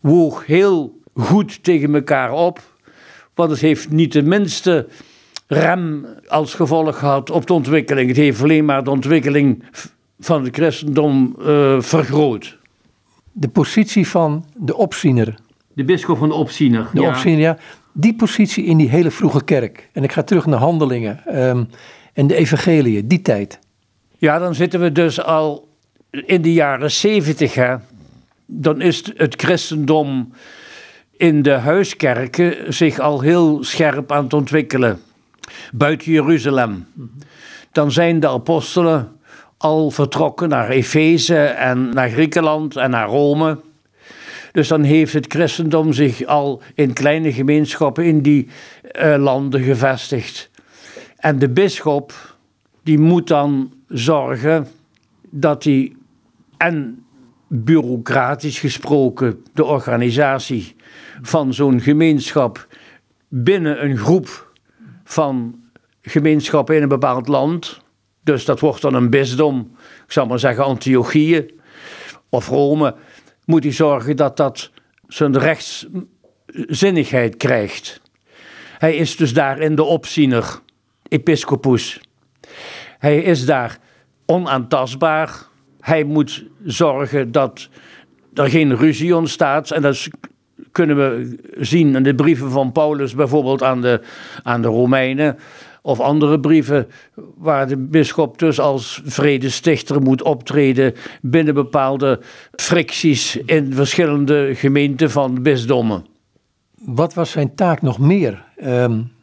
woog 0.00 0.46
heel 0.46 1.00
goed 1.14 1.62
tegen 1.64 1.94
elkaar 1.94 2.32
op, 2.32 2.60
want 3.34 3.50
het 3.50 3.60
heeft 3.60 3.90
niet 3.90 4.12
de 4.12 4.22
minste 4.22 4.86
rem 5.48 6.06
als 6.26 6.54
gevolg 6.54 6.98
gehad 6.98 7.30
op 7.30 7.46
de 7.46 7.52
ontwikkeling. 7.52 8.08
Het 8.08 8.16
heeft 8.16 8.42
alleen 8.42 8.64
maar 8.64 8.84
de 8.84 8.90
ontwikkeling 8.90 9.64
van 10.18 10.44
het 10.44 10.54
christendom 10.54 11.36
uh, 11.40 11.80
vergroot. 11.80 12.58
De 13.32 13.48
positie 13.48 14.08
van 14.08 14.44
de 14.56 14.76
opziener. 14.76 15.34
De 15.72 15.84
bisschop 15.84 16.18
van 16.18 16.28
de 16.28 16.34
opziener. 16.34 16.88
De 16.92 17.00
ja. 17.00 17.08
opziener, 17.08 17.40
ja. 17.40 17.58
Die 17.92 18.14
positie 18.14 18.64
in 18.64 18.76
die 18.76 18.88
hele 18.88 19.10
vroege 19.10 19.44
kerk. 19.44 19.88
En 19.92 20.02
ik 20.02 20.12
ga 20.12 20.22
terug 20.22 20.46
naar 20.46 20.58
handelingen 20.58 21.26
ehm, 21.26 21.64
en 22.12 22.26
de 22.26 22.34
evangeliën, 22.34 23.08
die 23.08 23.22
tijd. 23.22 23.58
Ja, 24.18 24.38
dan 24.38 24.54
zitten 24.54 24.80
we 24.80 24.92
dus 24.92 25.22
al 25.22 25.68
in 26.10 26.42
de 26.42 26.52
jaren 26.52 26.90
zeventig. 26.90 27.78
Dan 28.46 28.80
is 28.80 29.12
het 29.16 29.34
christendom 29.36 30.32
in 31.16 31.42
de 31.42 31.52
huiskerken 31.52 32.74
zich 32.74 32.98
al 32.98 33.20
heel 33.20 33.64
scherp 33.64 34.12
aan 34.12 34.24
het 34.24 34.32
ontwikkelen. 34.32 35.00
Buiten 35.72 36.12
Jeruzalem. 36.12 36.86
Dan 37.72 37.92
zijn 37.92 38.20
de 38.20 38.28
apostelen 38.28 39.18
al 39.56 39.90
vertrokken 39.90 40.48
naar 40.48 40.68
Efeze 40.68 41.44
en 41.44 41.88
naar 41.88 42.10
Griekenland 42.10 42.76
en 42.76 42.90
naar 42.90 43.08
Rome. 43.08 43.58
Dus 44.52 44.68
dan 44.68 44.82
heeft 44.82 45.12
het 45.12 45.26
christendom 45.28 45.92
zich 45.92 46.24
al 46.24 46.62
in 46.74 46.92
kleine 46.92 47.32
gemeenschappen 47.32 48.04
in 48.04 48.22
die 48.22 48.48
uh, 49.00 49.14
landen 49.16 49.62
gevestigd. 49.62 50.50
En 51.16 51.38
de 51.38 51.48
bisschop, 51.48 52.36
die 52.82 52.98
moet 52.98 53.28
dan 53.28 53.72
zorgen 53.88 54.66
dat 55.30 55.64
hij 55.64 55.92
en 56.56 57.04
bureaucratisch 57.48 58.58
gesproken 58.58 59.44
de 59.52 59.64
organisatie 59.64 60.76
van 61.22 61.54
zo'n 61.54 61.80
gemeenschap 61.80 62.66
binnen 63.28 63.84
een 63.84 63.96
groep 63.96 64.47
van 65.08 65.60
gemeenschappen 66.02 66.76
in 66.76 66.82
een 66.82 66.88
bepaald 66.88 67.28
land. 67.28 67.80
Dus 68.22 68.44
dat 68.44 68.60
wordt 68.60 68.82
dan 68.82 68.94
een 68.94 69.10
bisdom, 69.10 69.76
ik 70.06 70.12
zal 70.12 70.26
maar 70.26 70.38
zeggen 70.38 70.64
Antiochië 70.64 71.46
of 72.28 72.48
Rome. 72.48 72.96
Moet 73.44 73.62
hij 73.62 73.72
zorgen 73.72 74.16
dat 74.16 74.36
dat 74.36 74.70
zijn 75.06 75.38
rechtszinnigheid 75.38 77.36
krijgt. 77.36 78.00
Hij 78.78 78.96
is 78.96 79.16
dus 79.16 79.32
daarin 79.32 79.74
de 79.74 79.82
opziener, 79.82 80.60
episcopus. 81.08 82.00
Hij 82.98 83.18
is 83.22 83.46
daar 83.46 83.78
onaantastbaar. 84.26 85.46
Hij 85.80 86.04
moet 86.04 86.44
zorgen 86.64 87.32
dat 87.32 87.68
er 88.34 88.50
geen 88.50 88.76
ruzie 88.76 89.16
ontstaat. 89.16 89.70
En 89.70 89.82
dat 89.82 90.08
kunnen 90.72 90.96
we 90.96 91.38
zien 91.58 91.94
in 91.94 92.02
de 92.02 92.14
brieven 92.14 92.50
van 92.50 92.72
Paulus, 92.72 93.14
bijvoorbeeld 93.14 93.62
aan 93.62 93.80
de, 93.80 94.00
aan 94.42 94.62
de 94.62 94.68
Romeinen. 94.68 95.38
Of 95.82 96.00
andere 96.00 96.40
brieven 96.40 96.88
waar 97.36 97.68
de 97.68 97.76
bisschop 97.76 98.38
dus 98.38 98.60
als 98.60 99.00
vredestichter 99.04 100.02
moet 100.02 100.22
optreden 100.22 100.94
binnen 101.22 101.54
bepaalde 101.54 102.20
fricties 102.54 103.36
in 103.36 103.72
verschillende 103.74 104.50
gemeenten 104.54 105.10
van 105.10 105.42
bisdommen. 105.42 106.06
Wat 106.74 107.14
was 107.14 107.30
zijn 107.30 107.54
taak 107.54 107.82
nog 107.82 107.98
meer? 107.98 108.44
Um... 108.64 109.16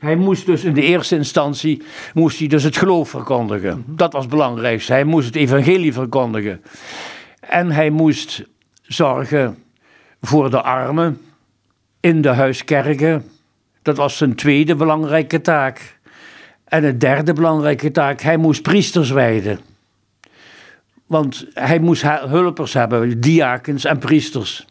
Hij 0.00 0.16
moest 0.16 0.46
dus 0.46 0.64
in 0.64 0.74
de 0.74 0.82
eerste 0.82 1.16
instantie 1.16 1.82
moest 2.14 2.38
hij 2.38 2.48
dus 2.48 2.62
het 2.62 2.76
geloof 2.76 3.08
verkondigen. 3.08 3.84
Mhm. 3.86 3.96
Dat 3.96 4.12
was 4.12 4.22
het 4.22 4.30
belangrijkste. 4.30 4.92
Hij 4.92 5.04
moest 5.04 5.26
het 5.26 5.36
evangelie 5.36 5.92
verkondigen. 5.92 6.62
En 7.40 7.70
hij 7.70 7.90
moest 7.90 8.44
zorgen 8.82 9.56
voor 10.20 10.50
de 10.50 10.62
armen 10.62 11.20
in 12.00 12.22
de 12.22 12.28
huiskerken. 12.28 13.24
Dat 13.82 13.96
was 13.96 14.16
zijn 14.16 14.34
tweede 14.34 14.74
belangrijke 14.74 15.40
taak. 15.40 15.98
En 16.64 16.82
de 16.82 16.96
derde 16.96 17.32
belangrijke 17.32 17.90
taak, 17.90 18.20
hij 18.20 18.36
moest 18.36 18.62
priesters 18.62 19.10
wijden. 19.10 19.60
Want 21.06 21.46
hij 21.54 21.78
moest 21.78 22.02
hulpers 22.02 22.72
hebben, 22.72 23.20
diakens 23.20 23.84
en 23.84 23.98
priesters. 23.98 24.66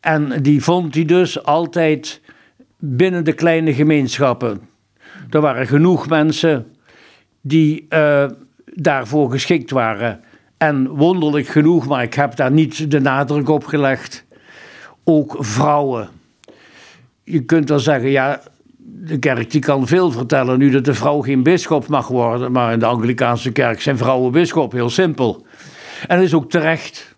En 0.00 0.42
die 0.42 0.62
vond 0.62 0.94
hij 0.94 1.04
dus 1.04 1.44
altijd 1.44 2.20
binnen 2.78 3.24
de 3.24 3.32
kleine 3.32 3.74
gemeenschappen. 3.74 4.60
Er 5.30 5.40
waren 5.40 5.66
genoeg 5.66 6.08
mensen 6.08 6.72
die 7.40 7.86
uh, 7.88 8.26
daarvoor 8.74 9.30
geschikt 9.30 9.70
waren. 9.70 10.20
En 10.56 10.88
wonderlijk 10.88 11.46
genoeg, 11.46 11.86
maar 11.86 12.02
ik 12.02 12.14
heb 12.14 12.36
daar 12.36 12.50
niet 12.50 12.90
de 12.90 13.00
nadruk 13.00 13.48
op 13.48 13.64
gelegd, 13.64 14.24
ook 15.08 15.36
vrouwen. 15.38 16.08
Je 17.24 17.44
kunt 17.44 17.68
wel 17.68 17.78
zeggen, 17.78 18.10
ja, 18.10 18.42
de 18.78 19.18
kerk 19.18 19.50
die 19.50 19.60
kan 19.60 19.86
veel 19.86 20.10
vertellen 20.10 20.58
nu 20.58 20.70
dat 20.70 20.84
de 20.84 20.94
vrouw 20.94 21.20
geen 21.20 21.42
bisschop 21.42 21.88
mag 21.88 22.08
worden, 22.08 22.52
maar 22.52 22.72
in 22.72 22.78
de 22.78 22.86
Anglikaanse 22.86 23.52
kerk 23.52 23.80
zijn 23.80 23.98
vrouwen 23.98 24.32
bisschop, 24.32 24.72
heel 24.72 24.90
simpel. 24.90 25.46
En 26.06 26.22
is 26.22 26.34
ook 26.34 26.50
terecht. 26.50 27.16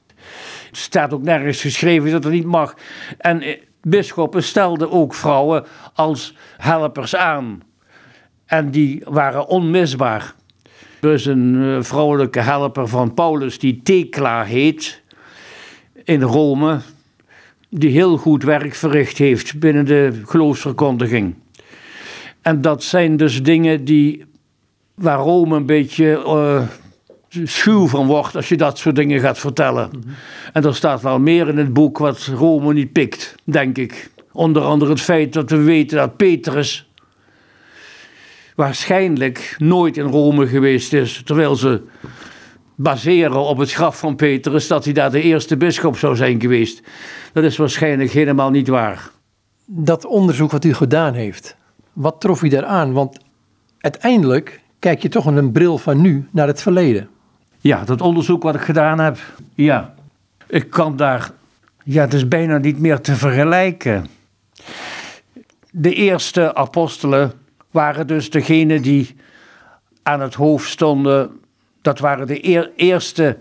Het 0.66 0.76
staat 0.76 1.12
ook 1.12 1.22
nergens 1.22 1.60
geschreven 1.60 2.10
dat 2.10 2.22
dat 2.22 2.32
niet 2.32 2.44
mag. 2.44 2.74
En 3.18 3.40
eh, 3.40 3.60
bisschoppen 3.82 4.42
stelden 4.42 4.90
ook 4.90 5.14
vrouwen 5.14 5.64
als 5.94 6.36
helpers 6.56 7.16
aan. 7.16 7.62
En 8.46 8.70
die 8.70 9.02
waren 9.04 9.46
onmisbaar. 9.46 10.34
Dus 11.00 11.24
een 11.24 11.62
eh, 11.62 11.82
vrouwelijke 11.82 12.40
helper 12.40 12.88
van 12.88 13.14
Paulus, 13.14 13.58
die 13.58 13.80
Thekla 13.82 14.44
heet, 14.44 15.02
in 16.04 16.22
Rome, 16.22 16.80
die 17.70 17.90
heel 17.90 18.16
goed 18.16 18.42
werk 18.42 18.74
verricht 18.74 19.18
heeft 19.18 19.58
binnen 19.58 19.86
de 19.86 20.20
geloofsverkondiging. 20.24 21.34
En 22.42 22.60
dat 22.60 22.82
zijn 22.82 23.16
dus 23.16 23.42
dingen 23.42 23.84
die, 23.84 24.24
waar 24.94 25.18
Rome 25.18 25.56
een 25.56 25.66
beetje 25.66 26.22
uh, 26.26 26.62
schuw 27.44 27.86
van 27.86 28.06
wordt 28.06 28.36
als 28.36 28.48
je 28.48 28.56
dat 28.56 28.78
soort 28.78 28.96
dingen 28.96 29.20
gaat 29.20 29.38
vertellen. 29.38 29.88
Mhm. 29.88 30.08
En 30.52 30.64
er 30.64 30.74
staat 30.74 31.02
wel 31.02 31.18
meer 31.18 31.48
in 31.48 31.58
het 31.58 31.72
boek 31.72 31.98
wat 31.98 32.18
Rome 32.18 32.72
niet 32.72 32.92
pikt, 32.92 33.34
denk 33.44 33.78
ik. 33.78 34.10
Onder 34.32 34.62
andere 34.62 34.90
het 34.90 35.00
feit 35.00 35.32
dat 35.32 35.50
we 35.50 35.62
weten 35.62 35.96
dat 35.96 36.16
Petrus 36.16 36.88
waarschijnlijk 38.54 39.54
nooit 39.58 39.96
in 39.96 40.04
Rome 40.04 40.46
geweest 40.46 40.92
is, 40.92 41.22
terwijl 41.24 41.56
ze 41.56 41.82
baseren 42.82 43.44
op 43.44 43.58
het 43.58 43.72
graf 43.72 43.98
van 43.98 44.16
Petrus 44.16 44.66
dat 44.66 44.84
hij 44.84 44.92
daar 44.92 45.10
de 45.10 45.22
eerste 45.22 45.56
bisschop 45.56 45.96
zou 45.96 46.16
zijn 46.16 46.40
geweest. 46.40 46.82
Dat 47.32 47.44
is 47.44 47.56
waarschijnlijk 47.56 48.10
helemaal 48.10 48.50
niet 48.50 48.68
waar. 48.68 49.10
Dat 49.66 50.04
onderzoek 50.04 50.50
wat 50.50 50.64
u 50.64 50.74
gedaan 50.74 51.14
heeft, 51.14 51.56
wat 51.92 52.20
trof 52.20 52.42
u 52.42 52.48
daar 52.48 52.64
aan? 52.64 52.92
Want 52.92 53.18
uiteindelijk 53.78 54.60
kijk 54.78 55.02
je 55.02 55.08
toch 55.08 55.26
in 55.26 55.36
een 55.36 55.52
bril 55.52 55.78
van 55.78 56.00
nu 56.00 56.28
naar 56.30 56.46
het 56.46 56.62
verleden. 56.62 57.08
Ja, 57.58 57.84
dat 57.84 58.00
onderzoek 58.00 58.42
wat 58.42 58.54
ik 58.54 58.60
gedaan 58.60 58.98
heb, 58.98 59.18
ja. 59.54 59.94
Ik 60.46 60.70
kan 60.70 60.96
daar, 60.96 61.30
ja, 61.84 62.00
het 62.00 62.14
is 62.14 62.28
bijna 62.28 62.58
niet 62.58 62.78
meer 62.78 63.00
te 63.00 63.14
vergelijken. 63.14 64.06
De 65.70 65.94
eerste 65.94 66.54
apostelen 66.54 67.32
waren 67.70 68.06
dus 68.06 68.30
degene 68.30 68.80
die 68.80 69.16
aan 70.02 70.20
het 70.20 70.34
hoofd 70.34 70.70
stonden. 70.70 71.39
Dat 71.82 71.98
waren 71.98 72.26
de 72.26 72.40
eerste 72.76 73.36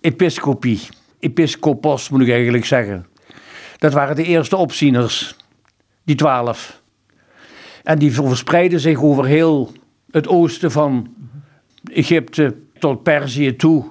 episcopie. 0.00 0.80
Episcopos 1.18 2.08
moet 2.08 2.20
ik 2.20 2.30
eigenlijk 2.30 2.64
zeggen. 2.64 3.06
Dat 3.78 3.92
waren 3.92 4.16
de 4.16 4.24
eerste 4.24 4.56
opzieners, 4.56 5.36
die 6.04 6.16
twaalf. 6.16 6.82
En 7.82 7.98
die 7.98 8.12
verspreidden 8.12 8.80
zich 8.80 9.02
over 9.02 9.24
heel 9.26 9.72
het 10.10 10.28
oosten 10.28 10.70
van 10.70 11.14
Egypte 11.92 12.56
tot 12.78 13.02
Perzië 13.02 13.56
toe. 13.56 13.84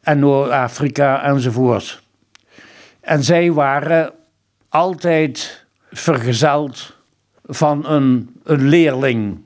En 0.00 0.18
Noord-Afrika 0.18 1.22
enzovoort. 1.22 2.02
En 3.00 3.24
zij 3.24 3.52
waren 3.52 4.12
altijd 4.68 5.66
vergezeld 5.90 6.96
van 7.44 7.86
een, 7.86 8.40
een 8.42 8.68
leerling. 8.68 9.40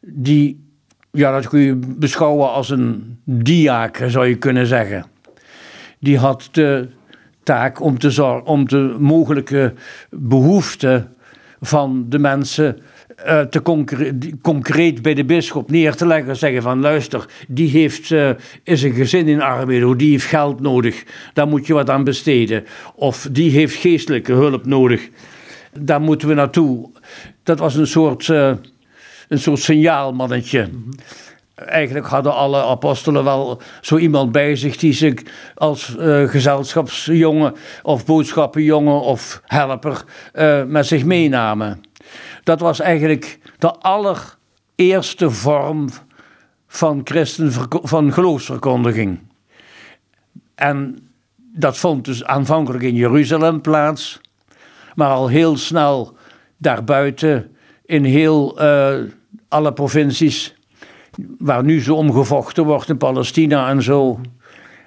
Die, 0.00 0.67
ja, 1.12 1.32
dat 1.32 1.48
kun 1.48 1.60
je 1.60 1.78
beschouwen 1.86 2.52
als 2.52 2.70
een 2.70 3.18
diaker, 3.24 4.10
zou 4.10 4.26
je 4.26 4.36
kunnen 4.36 4.66
zeggen. 4.66 5.04
Die 5.98 6.18
had 6.18 6.48
de 6.52 6.88
taak 7.42 7.80
om, 7.80 7.98
te 7.98 8.10
zorgen, 8.10 8.46
om 8.46 8.68
de 8.68 8.96
mogelijke 8.98 9.72
behoeften 10.10 11.12
van 11.60 12.06
de 12.08 12.18
mensen 12.18 12.78
uh, 13.26 13.40
te 13.40 13.62
concreet, 14.42 15.02
bij 15.02 15.14
de 15.14 15.24
bisschop 15.24 15.70
neer 15.70 15.94
te 15.94 16.06
leggen. 16.06 16.36
Zeggen 16.36 16.62
van 16.62 16.80
luister, 16.80 17.26
die 17.48 17.70
heeft, 17.70 18.10
uh, 18.10 18.30
is 18.62 18.82
een 18.82 18.92
gezin 18.92 19.28
in 19.28 19.42
armoede, 19.42 19.96
die 19.96 20.10
heeft 20.10 20.24
geld 20.24 20.60
nodig. 20.60 21.04
Daar 21.32 21.48
moet 21.48 21.66
je 21.66 21.72
wat 21.72 21.90
aan 21.90 22.04
besteden. 22.04 22.64
Of 22.94 23.28
die 23.32 23.50
heeft 23.50 23.74
geestelijke 23.74 24.32
hulp 24.32 24.66
nodig. 24.66 25.08
Daar 25.80 26.00
moeten 26.00 26.28
we 26.28 26.34
naartoe. 26.34 26.90
Dat 27.42 27.58
was 27.58 27.74
een 27.74 27.86
soort, 27.86 28.28
uh, 28.28 28.52
een 29.28 29.38
soort 29.38 29.60
signaalmannetje. 29.60 30.70
Eigenlijk 31.54 32.06
hadden 32.06 32.34
alle 32.34 32.64
apostelen 32.64 33.24
wel 33.24 33.60
zo 33.80 33.96
iemand 33.96 34.32
bij 34.32 34.56
zich 34.56 34.76
die 34.76 34.92
zich 34.92 35.14
als 35.54 35.96
uh, 35.98 36.28
gezelschapsjongen 36.28 37.54
of 37.82 38.06
boodschappenjongen 38.06 39.00
of 39.00 39.42
helper 39.44 40.04
uh, 40.34 40.64
met 40.64 40.86
zich 40.86 41.04
meenamen. 41.04 41.80
Dat 42.42 42.60
was 42.60 42.80
eigenlijk 42.80 43.38
de 43.58 43.70
allereerste 43.70 45.30
vorm 45.30 45.88
van, 46.66 47.00
christen, 47.04 47.52
van 47.70 48.12
geloofsverkondiging. 48.12 49.18
En 50.54 51.08
dat 51.54 51.78
vond 51.78 52.04
dus 52.04 52.24
aanvankelijk 52.24 52.84
in 52.84 52.94
Jeruzalem 52.94 53.60
plaats, 53.60 54.20
maar 54.94 55.10
al 55.10 55.28
heel 55.28 55.56
snel 55.56 56.16
daarbuiten 56.56 57.56
in 57.84 58.04
heel 58.04 58.62
uh, 58.62 58.94
alle 59.48 59.72
provincies 59.72 60.54
waar 61.38 61.64
nu 61.64 61.82
zo 61.82 61.94
omgevochten 61.94 62.64
wordt 62.64 62.88
in 62.88 62.96
Palestina 62.96 63.68
en 63.68 63.82
zo. 63.82 64.20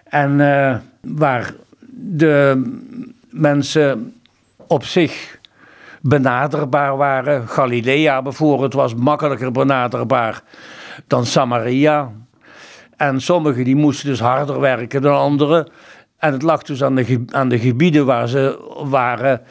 En 0.04 0.40
uh, 0.40 0.76
waar 1.02 1.54
de 1.90 2.64
mensen 3.30 4.14
op 4.68 4.84
zich 4.84 5.40
benaderbaar 6.02 6.98
waren. 6.98 7.48
Galilea 7.48 8.22
bijvoorbeeld 8.22 8.74
was 8.74 8.96
makkelijker 8.96 9.52
benaderbaar 9.52 10.44
dan 11.08 11.26
Samaria. 11.26 12.12
En 12.98 13.22
sommigen 13.22 13.64
die 13.64 13.76
moesten 13.76 14.10
dus 14.10 14.20
harder 14.20 14.60
werken 14.60 15.02
dan 15.02 15.16
anderen. 15.16 15.70
En 16.18 16.34
het 16.34 16.42
lag 16.42 16.64
dus 16.64 16.84
aan 16.84 16.96
de, 16.96 17.24
aan 17.30 17.50
de 17.50 17.60
gebieden 17.60 18.06
waar 18.06 18.28
ze 18.28 18.74
waren 18.84 19.42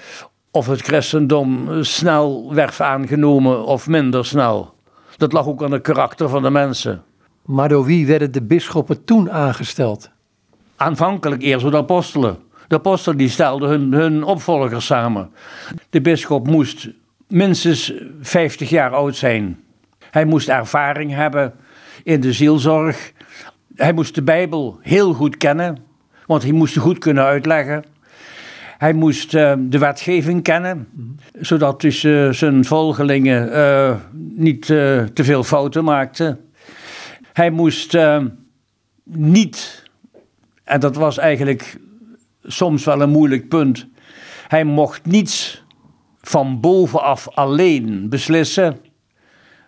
of 0.50 0.67
het 0.67 0.81
christendom 0.81 1.69
snel 1.85 2.55
werd 2.55 2.81
aangenomen 2.81 3.64
of 3.64 3.87
minder 3.87 4.26
snel. 4.26 4.75
Dat 5.21 5.33
lag 5.33 5.47
ook 5.47 5.62
aan 5.62 5.73
het 5.73 5.83
karakter 5.83 6.29
van 6.29 6.43
de 6.43 6.50
mensen. 6.50 7.03
Maar 7.45 7.69
door 7.69 7.85
wie 7.85 8.07
werden 8.07 8.33
de 8.33 8.43
bisschoppen 8.43 9.05
toen 9.05 9.31
aangesteld? 9.31 10.11
Aanvankelijk 10.77 11.43
eerst 11.43 11.62
door 11.62 11.71
de 11.71 11.77
apostelen. 11.77 12.39
De 12.69 12.75
apostelen 12.75 13.19
die 13.19 13.29
stelden 13.29 13.69
hun, 13.69 13.93
hun 13.93 14.23
opvolgers 14.23 14.87
samen. 14.87 15.31
De 15.91 16.00
bisschop 16.00 16.47
moest 16.47 16.89
minstens 17.29 17.93
50 18.21 18.71
jaar 18.71 18.91
oud 18.91 19.17
zijn. 19.17 19.61
Hij 20.11 20.25
moest 20.25 20.49
ervaring 20.49 21.15
hebben 21.15 21.55
in 22.05 22.21
de 22.21 22.33
zielzorg. 22.33 23.12
Hij 23.75 23.93
moest 23.93 24.15
de 24.15 24.23
Bijbel 24.23 24.79
heel 24.83 25.12
goed 25.12 25.37
kennen, 25.37 25.79
want 26.27 26.43
hij 26.43 26.53
moest 26.53 26.75
het 26.75 26.83
goed 26.83 26.99
kunnen 26.99 27.25
uitleggen. 27.25 27.85
Hij 28.81 28.93
moest 28.93 29.35
uh, 29.35 29.53
de 29.59 29.79
wetgeving 29.79 30.43
kennen, 30.43 30.89
zodat 31.33 31.81
dus, 31.81 32.03
uh, 32.03 32.33
zijn 32.33 32.65
volgelingen 32.65 33.49
uh, 33.49 33.97
niet 34.35 34.67
te 34.67 35.11
veel 35.15 35.45
fouten 35.45 35.85
maakten. 35.85 36.41
Hij 37.33 37.51
moest 37.51 37.99
niet, 39.05 39.83
en 40.65 40.81
dat 40.81 40.97
was 40.97 41.19
eigenlijk 41.19 41.81
soms 42.43 42.85
wel 42.85 43.01
een 43.01 43.11
moeilijk 43.11 43.49
punt, 43.49 43.87
hij 44.49 44.65
mocht 44.65 45.07
niets 45.07 45.65
van 46.21 46.61
bovenaf 46.61 47.29
alleen 47.29 48.09
beslissen. 48.09 48.77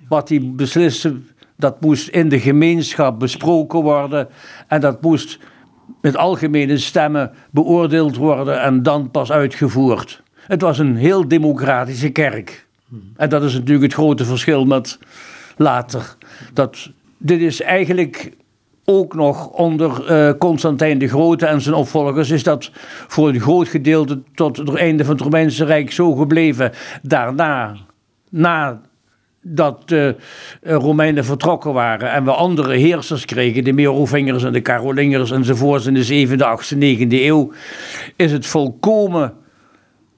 Wat 0.09 0.29
hij 0.29 0.41
besliste, 0.55 1.21
dat 1.57 1.81
moest 1.81 2.09
in 2.09 2.29
de 2.29 2.41
gemeenschap 2.41 3.19
besproken 3.19 3.83
worden 3.83 4.29
en 4.69 4.81
dat 4.81 5.03
moest 5.03 5.39
met 6.01 6.17
algemene 6.17 6.79
stemmen 6.79 7.33
beoordeeld 7.51 8.17
worden 8.17 8.61
en 8.61 8.83
dan 8.83 9.11
pas 9.11 9.33
uitgevoerd. 9.33 10.23
Het 10.35 10.63
was 10.63 10.79
een 10.79 10.97
heel 10.97 11.29
democratische 11.29 12.11
kerk. 12.11 12.67
En 13.17 13.29
dat 13.29 13.43
is 13.43 13.53
natuurlijk 13.53 13.83
het 13.83 13.95
grote 13.95 14.25
verschil 14.25 14.65
met 14.65 14.99
later. 15.57 16.17
Dat, 16.53 16.91
dit 17.19 17.41
is 17.41 17.61
eigenlijk 17.61 18.33
ook 18.85 19.15
nog 19.15 19.49
onder 19.49 20.11
uh, 20.11 20.39
Constantijn 20.39 20.99
de 20.99 21.09
Grote 21.09 21.47
en 21.47 21.61
zijn 21.61 21.75
opvolgers 21.75 22.31
is 22.31 22.43
dat 22.43 22.71
voor 23.07 23.29
een 23.29 23.41
groot 23.41 23.69
gedeelte 23.69 24.23
tot 24.35 24.57
het 24.57 24.75
einde 24.75 25.05
van 25.05 25.15
het 25.15 25.23
Romeinse 25.23 25.65
Rijk 25.65 25.93
zo 25.93 26.15
gebleven. 26.15 26.73
Daarna, 27.03 27.77
na 28.31 28.81
dat 29.43 29.89
de 29.89 30.17
Romeinen 30.63 31.25
vertrokken 31.25 31.73
waren 31.73 32.13
en 32.13 32.25
we 32.25 32.33
andere 32.33 32.77
heersers 32.77 33.25
kregen, 33.25 33.65
de 33.65 33.73
Merovingers 33.73 34.45
en 34.45 34.53
de 34.53 34.63
Carolingers 34.63 35.31
enzovoorts 35.31 35.87
in 35.87 35.95
de 35.95 36.27
7e, 36.27 36.37
8e, 36.37 36.79
9e 36.79 37.09
eeuw, 37.09 37.53
is 38.17 38.33
het 38.33 38.47
volkomen 38.47 39.35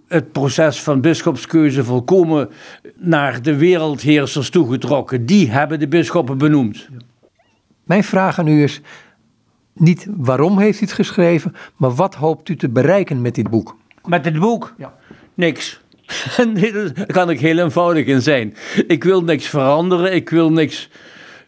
het 0.09 0.33
proces 0.33 0.83
van 0.83 1.01
bischopskeuze 1.01 1.85
volkomen 1.85 2.51
naar 2.97 3.43
de 3.43 3.57
wereldheersers 3.57 4.51
toegetrokken. 4.51 5.27
Die 5.27 5.51
hebben 5.51 5.79
de 5.79 5.89
bisschoppen 5.89 6.39
benoemd. 6.39 6.89
Mijn 7.85 8.05
vraag 8.05 8.39
aan 8.39 8.49
u 8.49 8.63
is 8.63 8.81
niet 9.73 10.07
waarom 10.17 10.59
heeft 10.59 10.81
u 10.81 10.85
het 10.85 10.95
geschreven, 10.95 11.55
maar 11.77 11.95
wat 11.95 12.15
hoopt 12.15 12.49
u 12.49 12.57
te 12.57 12.69
bereiken 12.69 13.23
met 13.23 13.35
dit 13.35 13.51
boek? 13.51 13.77
Met 14.05 14.25
dit 14.25 14.39
boek? 14.39 14.75
Ja. 14.79 14.95
Niks. 15.35 15.81
Daar 16.95 17.07
kan 17.07 17.31
ik 17.31 17.41
heel 17.41 17.59
eenvoudig 17.59 18.07
in 18.07 18.23
zijn. 18.23 18.57
Ik 18.87 19.05
wil 19.05 19.23
niks 19.23 19.47
veranderen, 19.47 20.15
ik 20.15 20.31
wil 20.31 20.53
niks, 20.53 20.89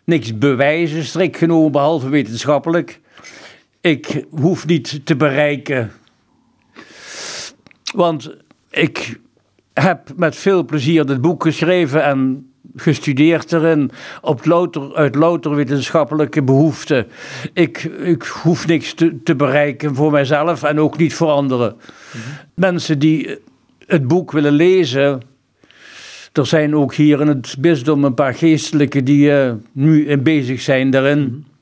niks 0.05 0.39
bewijzen, 0.39 1.05
strikt 1.05 1.37
genomen, 1.37 1.73
behalve 1.73 2.09
wetenschappelijk. 2.09 3.01
Ik 3.81 4.25
hoef 4.31 4.67
niet 4.67 5.01
te 5.05 5.17
bereiken. 5.17 5.93
Want 7.95 8.37
ik 8.71 9.21
heb 9.73 10.13
met 10.17 10.37
veel 10.37 10.65
plezier 10.65 11.07
dit 11.07 11.21
boek 11.21 11.43
geschreven 11.43 12.05
en 12.05 12.51
gestudeerd 12.77 13.53
erin 13.53 13.91
op 14.21 14.45
louter, 14.45 14.95
uit 14.95 15.15
louter 15.15 15.55
wetenschappelijke 15.55 16.43
behoeften. 16.43 17.07
Ik, 17.53 17.83
ik 17.85 18.23
hoef 18.23 18.67
niks 18.67 18.95
te, 18.95 19.23
te 19.23 19.37
bereiken 19.37 19.95
voor 19.95 20.11
mijzelf 20.11 20.63
en 20.63 20.81
ook 20.81 20.99
niet 20.99 21.15
voor 21.15 21.29
anderen. 21.29 21.77
Mhm. 21.77 22.21
Mensen 22.55 22.99
die 22.99 23.39
het 23.87 24.09
boek 24.09 24.33
willen 24.33 24.53
lezen. 24.53 25.21
Er 26.33 26.47
zijn 26.47 26.77
ook 26.77 26.95
hier 26.95 27.21
in 27.21 27.27
het 27.27 27.57
bisdom 27.59 28.05
een 28.05 28.15
paar 28.15 28.35
geestelijken 28.35 29.05
die 29.05 29.31
uh, 29.31 29.53
nu 29.73 30.09
in 30.09 30.23
bezig 30.23 30.61
zijn 30.61 30.91
daarin. 30.91 31.21
Mhm. 31.21 31.55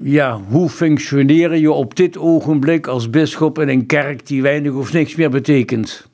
Ja, 0.00 0.40
hoe 0.48 0.68
functioneer 0.68 1.56
je 1.56 1.72
op 1.72 1.96
dit 1.96 2.18
ogenblik 2.18 2.86
als 2.86 3.10
bisschop 3.10 3.58
in 3.58 3.68
een 3.68 3.86
kerk 3.86 4.26
die 4.26 4.42
weinig 4.42 4.72
of 4.72 4.92
niks 4.92 5.14
meer 5.14 5.30
betekent? 5.30 6.08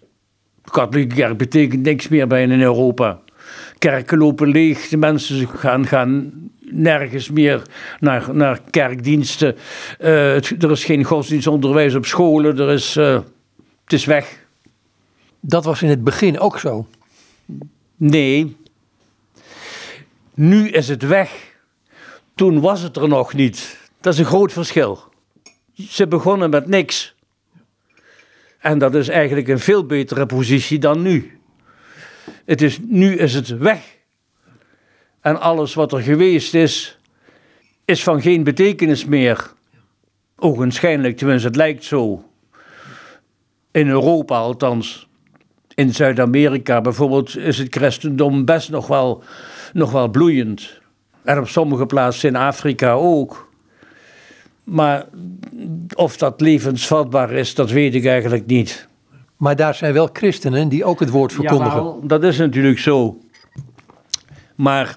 De 0.63 0.71
katholieke 0.71 1.15
kerk 1.15 1.37
betekent 1.37 1.83
niks 1.83 2.09
meer 2.09 2.27
bij 2.27 2.43
in 2.43 2.61
Europa. 2.61 3.21
Kerken 3.79 4.19
lopen 4.19 4.49
leeg, 4.49 4.89
de 4.89 4.97
mensen 4.97 5.49
gaan, 5.49 5.87
gaan 5.87 6.33
nergens 6.61 7.31
meer 7.31 7.63
naar, 8.01 8.29
naar 8.33 8.61
kerkdiensten. 8.71 9.57
Uh, 10.01 10.35
er 10.63 10.71
is 10.71 10.85
geen 10.85 11.05
godsdienstonderwijs 11.05 11.95
op 11.95 12.07
scholen, 12.07 12.59
er 12.59 12.71
is, 12.71 12.97
uh, 12.97 13.15
het 13.85 13.93
is 13.93 14.05
weg. 14.05 14.44
Dat 15.47 15.65
was 15.65 15.83
in 15.83 15.89
het 15.89 16.05
begin 16.05 16.39
ook 16.39 16.59
zo. 16.59 16.87
Nee. 17.97 18.57
Nu 20.35 20.69
is 20.69 20.89
het 20.89 21.03
weg. 21.03 21.57
Toen 22.35 22.61
was 22.61 22.81
het 22.81 22.97
er 22.97 23.09
nog 23.09 23.35
niet. 23.35 23.79
Dat 24.01 24.13
is 24.13 24.19
een 24.19 24.25
groot 24.25 24.53
verschil. 24.53 25.03
Ze 25.75 26.07
begonnen 26.07 26.51
met 26.51 26.67
niks. 26.67 27.15
En 28.59 28.79
dat 28.79 28.95
is 28.95 29.09
eigenlijk 29.09 29.49
een 29.49 29.59
veel 29.59 29.87
betere 29.87 30.27
positie 30.27 30.79
dan 30.79 31.03
nu. 31.03 31.39
Het 32.45 32.63
is, 32.63 32.79
nu 32.83 33.17
is 33.17 33.35
het 33.35 33.49
weg. 33.49 33.97
En 35.21 35.41
alles 35.41 35.75
wat 35.75 35.93
er 35.93 36.01
geweest 36.01 36.55
is, 36.55 36.99
is 37.85 38.03
van 38.03 38.23
geen 38.23 38.45
betekenis 38.45 39.05
meer. 39.05 39.53
Ogenschijnlijk, 40.37 41.17
tenminste, 41.17 41.47
het 41.47 41.57
lijkt 41.57 41.85
zo. 41.85 42.25
In 43.71 43.89
Europa 43.89 44.37
althans 44.37 45.09
in 45.75 45.95
Zuid-Amerika 45.95 46.81
bijvoorbeeld 46.81 47.37
is 47.37 47.59
het 47.59 47.75
christendom 47.75 48.45
best 48.45 48.71
nog 48.71 48.87
wel, 48.87 49.23
nog 49.73 49.93
wel 49.93 50.09
bloeiend. 50.09 50.81
En 51.23 51.39
op 51.39 51.49
sommige 51.49 51.87
plaatsen 51.87 52.29
in 52.29 52.37
Afrika 52.37 52.93
ook. 52.93 53.53
Maar 54.65 55.07
of 55.95 56.17
dat 56.17 56.41
levensvatbaar 56.41 57.33
is, 57.33 57.55
dat 57.55 57.71
weet 57.71 57.95
ik 57.95 58.07
eigenlijk 58.07 58.47
niet. 58.47 58.89
Maar 59.37 59.57
daar 59.57 59.75
zijn 59.75 59.93
wel 59.93 60.09
christenen 60.13 60.69
die 60.69 60.85
ook 60.85 61.01
het 61.01 61.11
woord 61.11 61.33
verkondigen. 61.33 61.83
Ja, 61.83 61.95
dat 62.03 62.25
is 62.25 62.39
natuurlijk 62.39 62.79
zo. 62.79 63.19
Maar 64.55 64.97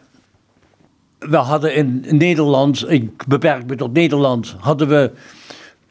we 1.20 1.38
hadden 1.38 1.76
in 1.76 2.06
Nederland, 2.10 2.92
ik 2.92 3.28
beperk 3.28 3.66
me 3.66 3.76
tot 3.76 3.94
Nederland, 3.94 4.56
hadden 4.60 4.88
we 4.88 5.12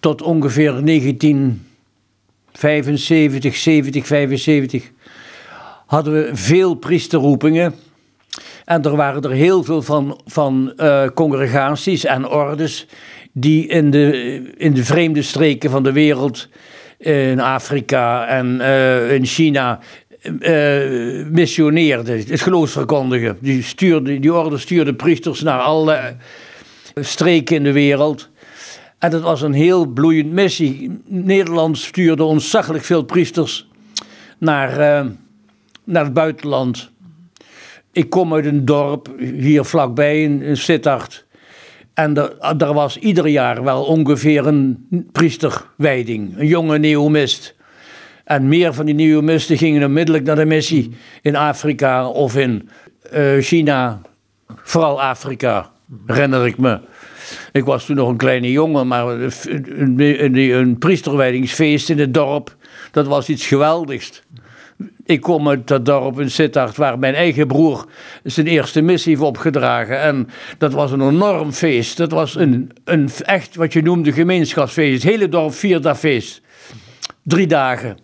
tot 0.01 0.23
ongeveer 0.23 0.83
19 0.83 1.67
75, 2.57 3.57
70, 3.57 4.07
75, 4.07 4.91
hadden 5.87 6.13
we 6.13 6.31
veel 6.33 6.75
priesterroepingen. 6.75 7.75
En 8.65 8.83
er 8.83 8.97
waren 8.97 9.23
er 9.23 9.31
heel 9.31 9.65
veel 9.65 9.83
van, 9.83 10.21
van 10.25 10.73
uh, 10.77 11.05
congregaties 11.15 12.05
en 12.05 12.29
ordes 12.29 12.87
die 13.33 13.67
in 13.67 13.91
de, 13.91 14.53
in 14.57 14.75
de 14.75 14.85
vreemde 14.85 15.23
streken 15.23 15.71
van 15.71 15.83
de 15.83 15.93
wereld, 15.93 16.49
in 16.99 17.41
Afrika 17.41 18.27
en 18.27 18.59
uh, 18.61 19.13
in 19.13 19.27
China, 19.27 19.79
uh, 20.23 21.27
missioneerden, 21.27 22.25
het 22.29 22.41
geloof 22.41 22.71
verkondigen. 22.71 23.39
Die, 23.41 23.63
stuurde, 23.63 24.21
die 24.21 24.35
orde 24.35 24.59
stuurde 24.59 24.95
priesters 24.95 25.43
naar 25.43 25.61
alle 25.61 26.17
streken 26.95 27.57
in 27.57 27.65
de 27.65 27.73
wereld. 27.73 28.29
En 28.99 29.11
dat 29.11 29.23
was 29.23 29.43
een 29.43 29.53
heel 29.53 29.87
bloeiend 29.87 30.33
missie. 30.33 31.01
Nederland 31.07 31.79
stuurde 31.79 32.25
ontzaglijk 32.25 32.85
veel 32.85 33.03
priesters 33.03 33.69
naar, 34.39 34.71
uh, 34.71 35.11
naar 35.85 36.05
het 36.05 36.13
buitenland. 36.13 36.91
Ik 37.93 38.11
kom 38.11 38.35
uit 38.35 38.45
een 38.45 38.65
dorp 38.65 39.09
hier 39.19 39.65
vlakbij 39.65 40.23
in, 40.23 40.57
Sittard. 40.57 41.25
En 41.95 42.17
er, 42.59 42.73
was 42.75 42.99
ieder 42.99 43.27
jaar 43.27 43.63
wel 43.65 43.85
ongeveer 43.85 44.47
een 44.47 44.87
priesterwijding, 45.13 46.39
een 46.39 46.47
jonge 46.47 46.79
neomist. 46.79 47.55
En 48.25 48.49
meer 48.49 48.75
van 48.75 48.87
die 48.87 48.95
nieuwe 48.95 49.23
misten 49.23 49.59
gingen 49.59 49.85
onmiddellijk 49.85 50.25
naar 50.25 50.37
de 50.37 50.45
missie 50.45 50.97
in 51.23 51.37
Afrika 51.37 52.09
of 52.09 52.37
in 52.37 52.69
uh, 53.13 53.43
China. 53.43 54.01
Vooral 54.49 55.03
Afrika, 55.03 55.71
herinner 56.07 56.47
ik 56.47 56.59
me. 56.59 56.79
Ik 57.53 57.65
was 57.65 57.85
toen 57.85 57.97
nog 57.97 58.09
een 58.09 58.17
kleine 58.17 58.51
jongen, 58.51 58.87
maar 58.87 59.07
een, 59.07 59.33
een, 60.25 60.37
een 60.37 60.79
priesterwijdingsfeest 60.79 61.91
in 61.91 61.99
het 61.99 62.15
dorp, 62.15 62.57
dat 62.91 63.07
was 63.07 63.29
iets 63.29 63.47
geweldigs. 63.47 64.23
Ik 65.05 65.21
kom 65.21 65.49
uit 65.49 65.67
dat 65.67 65.85
dorp 65.85 66.21
in 66.21 66.31
Sittard 66.31 66.77
waar 66.77 66.99
mijn 66.99 67.15
eigen 67.15 67.47
broer 67.47 67.87
zijn 68.25 68.47
eerste 68.47 68.81
missie 68.81 69.13
heeft 69.13 69.27
opgedragen. 69.27 70.01
En 70.01 70.29
dat 70.59 70.73
was 70.73 70.93
een 70.93 71.09
enorm 71.09 71.53
feest. 71.53 71.97
Dat 71.97 72.11
was 72.11 72.35
een, 72.35 72.71
een 72.85 73.11
echt 73.23 73.57
wat 73.57 73.73
je 73.73 73.83
noemde 73.83 74.13
gemeenschapsfeest. 74.13 75.03
Het 75.03 75.13
hele 75.13 75.29
dorp 75.29 75.55
vierde 75.55 75.81
dat 75.81 75.99
feest. 75.99 76.41
Drie 77.23 77.47
dagen. 77.47 77.99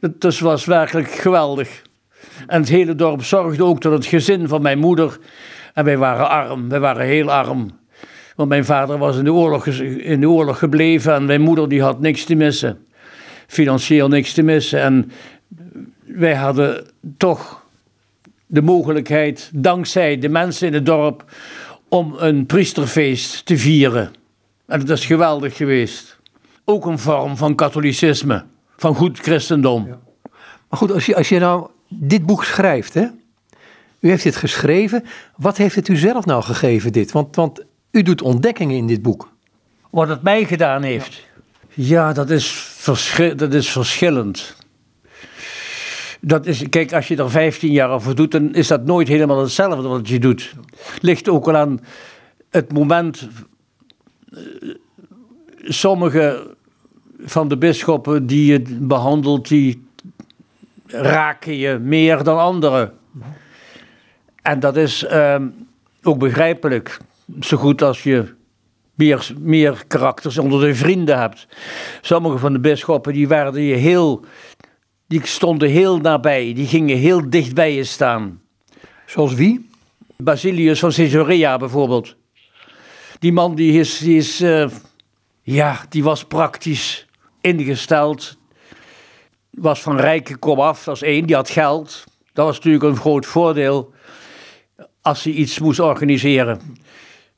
Dat 0.00 0.20
dus 0.20 0.40
was 0.40 0.64
werkelijk 0.64 1.10
geweldig. 1.10 1.82
En 2.46 2.60
het 2.60 2.68
hele 2.68 2.94
dorp 2.94 3.24
zorgde 3.24 3.64
ook 3.64 3.80
dat 3.80 3.92
het 3.92 4.06
gezin 4.06 4.48
van 4.48 4.62
mijn 4.62 4.78
moeder. 4.78 5.18
En 5.74 5.84
wij 5.84 5.98
waren 5.98 6.28
arm, 6.28 6.68
wij 6.68 6.80
waren 6.80 7.06
heel 7.06 7.32
arm. 7.32 7.70
Want 8.36 8.48
mijn 8.48 8.64
vader 8.64 8.98
was 8.98 9.16
in 9.16 9.24
de 9.24 9.32
oorlog, 9.32 9.66
in 9.66 10.20
de 10.20 10.28
oorlog 10.28 10.58
gebleven 10.58 11.14
en 11.14 11.24
mijn 11.24 11.40
moeder 11.40 11.68
die 11.68 11.82
had 11.82 12.00
niks 12.00 12.24
te 12.24 12.34
missen. 12.34 12.86
Financieel 13.46 14.08
niks 14.08 14.32
te 14.32 14.42
missen. 14.42 14.80
En 14.80 15.10
wij 16.04 16.34
hadden 16.34 16.86
toch 17.16 17.64
de 18.46 18.62
mogelijkheid, 18.62 19.50
dankzij 19.54 20.18
de 20.18 20.28
mensen 20.28 20.66
in 20.66 20.74
het 20.74 20.86
dorp, 20.86 21.24
om 21.88 22.14
een 22.18 22.46
priesterfeest 22.46 23.46
te 23.46 23.58
vieren. 23.58 24.10
En 24.66 24.80
dat 24.80 24.98
is 24.98 25.04
geweldig 25.04 25.56
geweest. 25.56 26.18
Ook 26.64 26.86
een 26.86 26.98
vorm 26.98 27.36
van 27.36 27.54
katholicisme, 27.54 28.44
van 28.76 28.94
goed 28.94 29.18
christendom. 29.18 29.86
Maar 30.68 30.78
goed, 30.78 30.92
als 30.92 31.06
je, 31.06 31.16
als 31.16 31.28
je 31.28 31.38
nou 31.38 31.68
dit 31.88 32.26
boek 32.26 32.44
schrijft, 32.44 32.94
hè? 32.94 33.06
U 34.00 34.08
heeft 34.08 34.22
dit 34.22 34.36
geschreven. 34.36 35.04
Wat 35.36 35.56
heeft 35.56 35.74
het 35.74 35.88
u 35.88 35.96
zelf 35.96 36.24
nou 36.24 36.42
gegeven, 36.42 36.92
dit? 36.92 37.12
Want, 37.12 37.36
want 37.36 37.64
u 37.96 38.02
doet 38.02 38.22
ontdekkingen 38.22 38.76
in 38.76 38.86
dit 38.86 39.02
boek. 39.02 39.28
Wat 39.90 40.08
het 40.08 40.22
mij 40.22 40.44
gedaan 40.44 40.82
heeft? 40.82 41.26
Ja, 41.74 42.12
dat, 42.12 42.30
is 42.30 42.80
dat 43.36 43.54
is 43.54 43.70
verschillend 43.70 44.56
dat 46.26 46.46
is, 46.46 46.68
kijk, 46.68 46.92
als 46.92 47.08
je 47.08 47.16
er 47.16 47.30
15 47.30 47.72
jaar 47.72 47.90
over 47.90 48.14
doet, 48.14 48.30
dan 48.30 48.54
is 48.54 48.66
dat 48.66 48.84
nooit 48.84 49.08
helemaal 49.08 49.40
hetzelfde 49.40 49.88
wat 49.88 50.08
je 50.08 50.18
doet. 50.18 50.54
Ligt 51.00 51.28
ook 51.28 51.48
al 51.48 51.56
aan 51.56 51.80
het 52.50 52.72
moment. 52.72 53.28
Eh, 54.32 54.40
sommige 55.64 56.54
van 57.18 57.48
de 57.48 57.56
bisschoppen 57.58 58.26
die 58.26 58.52
je 58.52 58.62
behandelt, 58.80 59.48
die 59.48 59.86
raken 60.86 61.56
je 61.56 61.78
meer 61.78 62.22
dan 62.22 62.38
anderen. 62.38 62.92
En 64.42 64.60
dat 64.60 64.76
is 64.76 65.04
ehm, 65.04 65.46
ook 66.02 66.18
begrijpelijk. 66.18 66.98
Zo 67.40 67.56
goed 67.56 67.82
als 67.82 68.02
je 68.02 68.34
meer, 68.94 69.32
meer 69.40 69.84
karakters 69.86 70.38
onder 70.38 70.60
de 70.60 70.74
vrienden 70.74 71.18
hebt. 71.18 71.46
Sommige 72.00 72.38
van 72.38 72.52
de 72.52 72.60
bisschoppen 72.60 73.12
die 73.12 73.28
werden 73.28 73.62
je 73.62 73.74
heel 73.74 74.24
die 75.06 75.26
stonden 75.26 75.68
heel 75.68 75.98
nabij, 75.98 76.52
die 76.54 76.66
gingen 76.66 76.96
heel 76.96 77.30
dicht 77.30 77.54
bij 77.54 77.74
je 77.74 77.84
staan. 77.84 78.40
Zoals 79.06 79.34
wie? 79.34 79.68
Basilius 80.16 80.78
van 80.78 80.90
Caesarea 80.90 81.56
bijvoorbeeld. 81.56 82.16
Die 83.18 83.32
man 83.32 83.54
die 83.54 83.80
is, 83.80 83.98
die 83.98 84.16
is 84.16 84.40
uh, 84.40 84.66
ja, 85.42 85.80
die 85.88 86.02
was 86.04 86.24
praktisch 86.24 87.06
ingesteld. 87.40 88.36
Was 89.50 89.80
van 89.80 90.00
rijke 90.00 90.36
kom 90.36 90.60
af, 90.60 90.84
dat 90.84 90.94
is 90.94 91.02
één, 91.02 91.26
die 91.26 91.36
had 91.36 91.50
geld. 91.50 92.04
Dat 92.32 92.46
was 92.46 92.56
natuurlijk 92.56 92.84
een 92.84 92.96
groot 92.96 93.26
voordeel 93.26 93.92
als 95.02 95.24
hij 95.24 95.32
iets 95.32 95.58
moest 95.58 95.80
organiseren. 95.80 96.76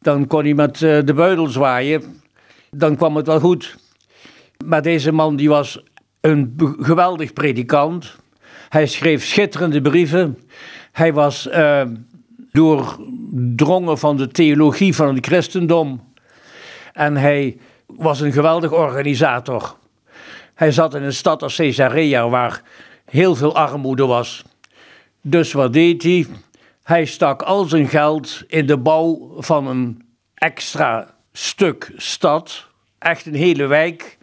Dan 0.01 0.27
kon 0.27 0.45
hij 0.45 0.55
met 0.55 0.81
uh, 0.81 0.99
de 1.05 1.15
buidel 1.15 1.47
zwaaien, 1.47 2.21
dan 2.71 2.97
kwam 2.97 3.17
het 3.17 3.27
wel 3.27 3.41
goed. 3.41 3.77
Maar 4.65 4.83
deze 4.83 5.13
man 5.13 5.37
die 5.37 5.49
was 5.49 5.83
een 6.21 6.55
geweldig 6.81 7.33
predikant. 7.33 8.17
Hij 8.69 8.87
schreef 8.87 9.25
schitterende 9.25 9.81
brieven. 9.81 10.39
Hij 10.93 11.13
was 11.13 11.47
uh, 11.47 11.83
doordrongen 12.53 13.99
van 13.99 14.17
de 14.17 14.29
theologie 14.29 14.95
van 14.95 15.15
het 15.15 15.27
christendom. 15.27 16.13
En 16.93 17.17
hij 17.17 17.59
was 17.87 18.21
een 18.21 18.33
geweldig 18.33 18.73
organisator. 18.73 19.77
Hij 20.55 20.73
zat 20.73 20.95
in 20.95 21.03
een 21.03 21.13
stad 21.13 21.43
als 21.43 21.57
Caesarea 21.57 22.29
waar 22.29 22.63
heel 23.05 23.35
veel 23.35 23.55
armoede 23.55 24.07
was. 24.07 24.45
Dus 25.21 25.53
wat 25.53 25.73
deed 25.73 26.03
hij? 26.03 26.27
Hij 26.89 27.05
stak 27.05 27.43
al 27.43 27.65
zijn 27.65 27.89
geld 27.89 28.43
in 28.47 28.67
de 28.67 28.79
bouw 28.79 29.35
van 29.39 29.67
een 29.67 30.03
extra 30.35 31.15
stuk 31.33 31.93
stad. 31.97 32.67
Echt 32.99 33.27
een 33.27 33.35
hele 33.35 33.67
wijk 33.67 34.19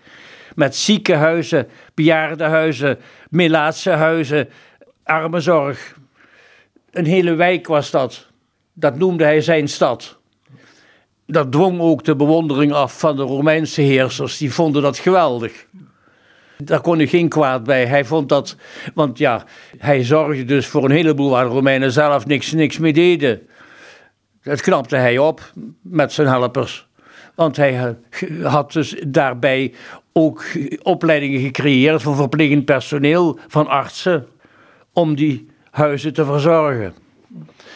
met 0.56 0.76
ziekenhuizen, 0.76 1.68
bejaardenhuizen, 1.94 3.00
huizen, 3.84 4.50
armenzorg. 5.04 5.98
Een 6.92 7.06
hele 7.06 7.34
wijk 7.34 7.68
was 7.68 7.92
dat. 7.92 8.28
Dat 8.74 8.98
noemde 8.98 9.24
hij 9.24 9.42
zijn 9.42 9.68
stad. 9.68 10.18
Dat 11.26 11.52
dwong 11.52 11.80
ook 11.80 12.04
de 12.04 12.16
bewondering 12.16 12.74
af 12.74 13.00
van 13.00 13.16
de 13.16 13.24
Romeinse 13.24 13.82
heersers. 13.82 14.38
Die 14.38 14.54
vonden 14.54 14.82
dat 14.82 14.98
geweldig. 14.98 15.66
Daar 16.58 16.82
kon 16.82 16.98
hij 16.98 17.08
geen 17.08 17.30
kwaad 17.30 17.64
bij. 17.64 17.86
Hij 17.86 18.06
vond 18.06 18.30
dat, 18.30 18.56
want 18.94 19.18
ja, 19.18 19.44
hij 19.78 20.04
zorgde 20.04 20.46
dus 20.46 20.68
voor 20.68 20.84
een 20.84 20.92
heleboel 20.92 21.30
waar 21.30 21.46
de 21.46 21.50
Romeinen 21.50 21.92
zelf 21.92 22.26
niks, 22.26 22.52
niks 22.52 22.78
mee 22.78 22.94
deden. 22.94 23.48
Dat 24.44 24.62
knapte 24.62 24.96
hij 24.96 25.18
op 25.18 25.52
met 25.82 26.14
zijn 26.14 26.28
helpers. 26.28 26.88
Want 27.36 27.56
hij 27.56 27.96
had 28.44 28.72
dus 28.72 28.96
daarbij 29.08 29.74
ook 30.14 30.46
opleidingen 30.82 31.40
gecreëerd 31.40 32.02
voor 32.02 32.16
verplegend 32.16 32.66
personeel, 32.66 33.40
van 33.48 33.68
artsen, 33.68 34.28
om 34.94 35.16
die 35.16 35.50
huizen 35.72 36.14
te 36.14 36.26
verzorgen. 36.26 36.94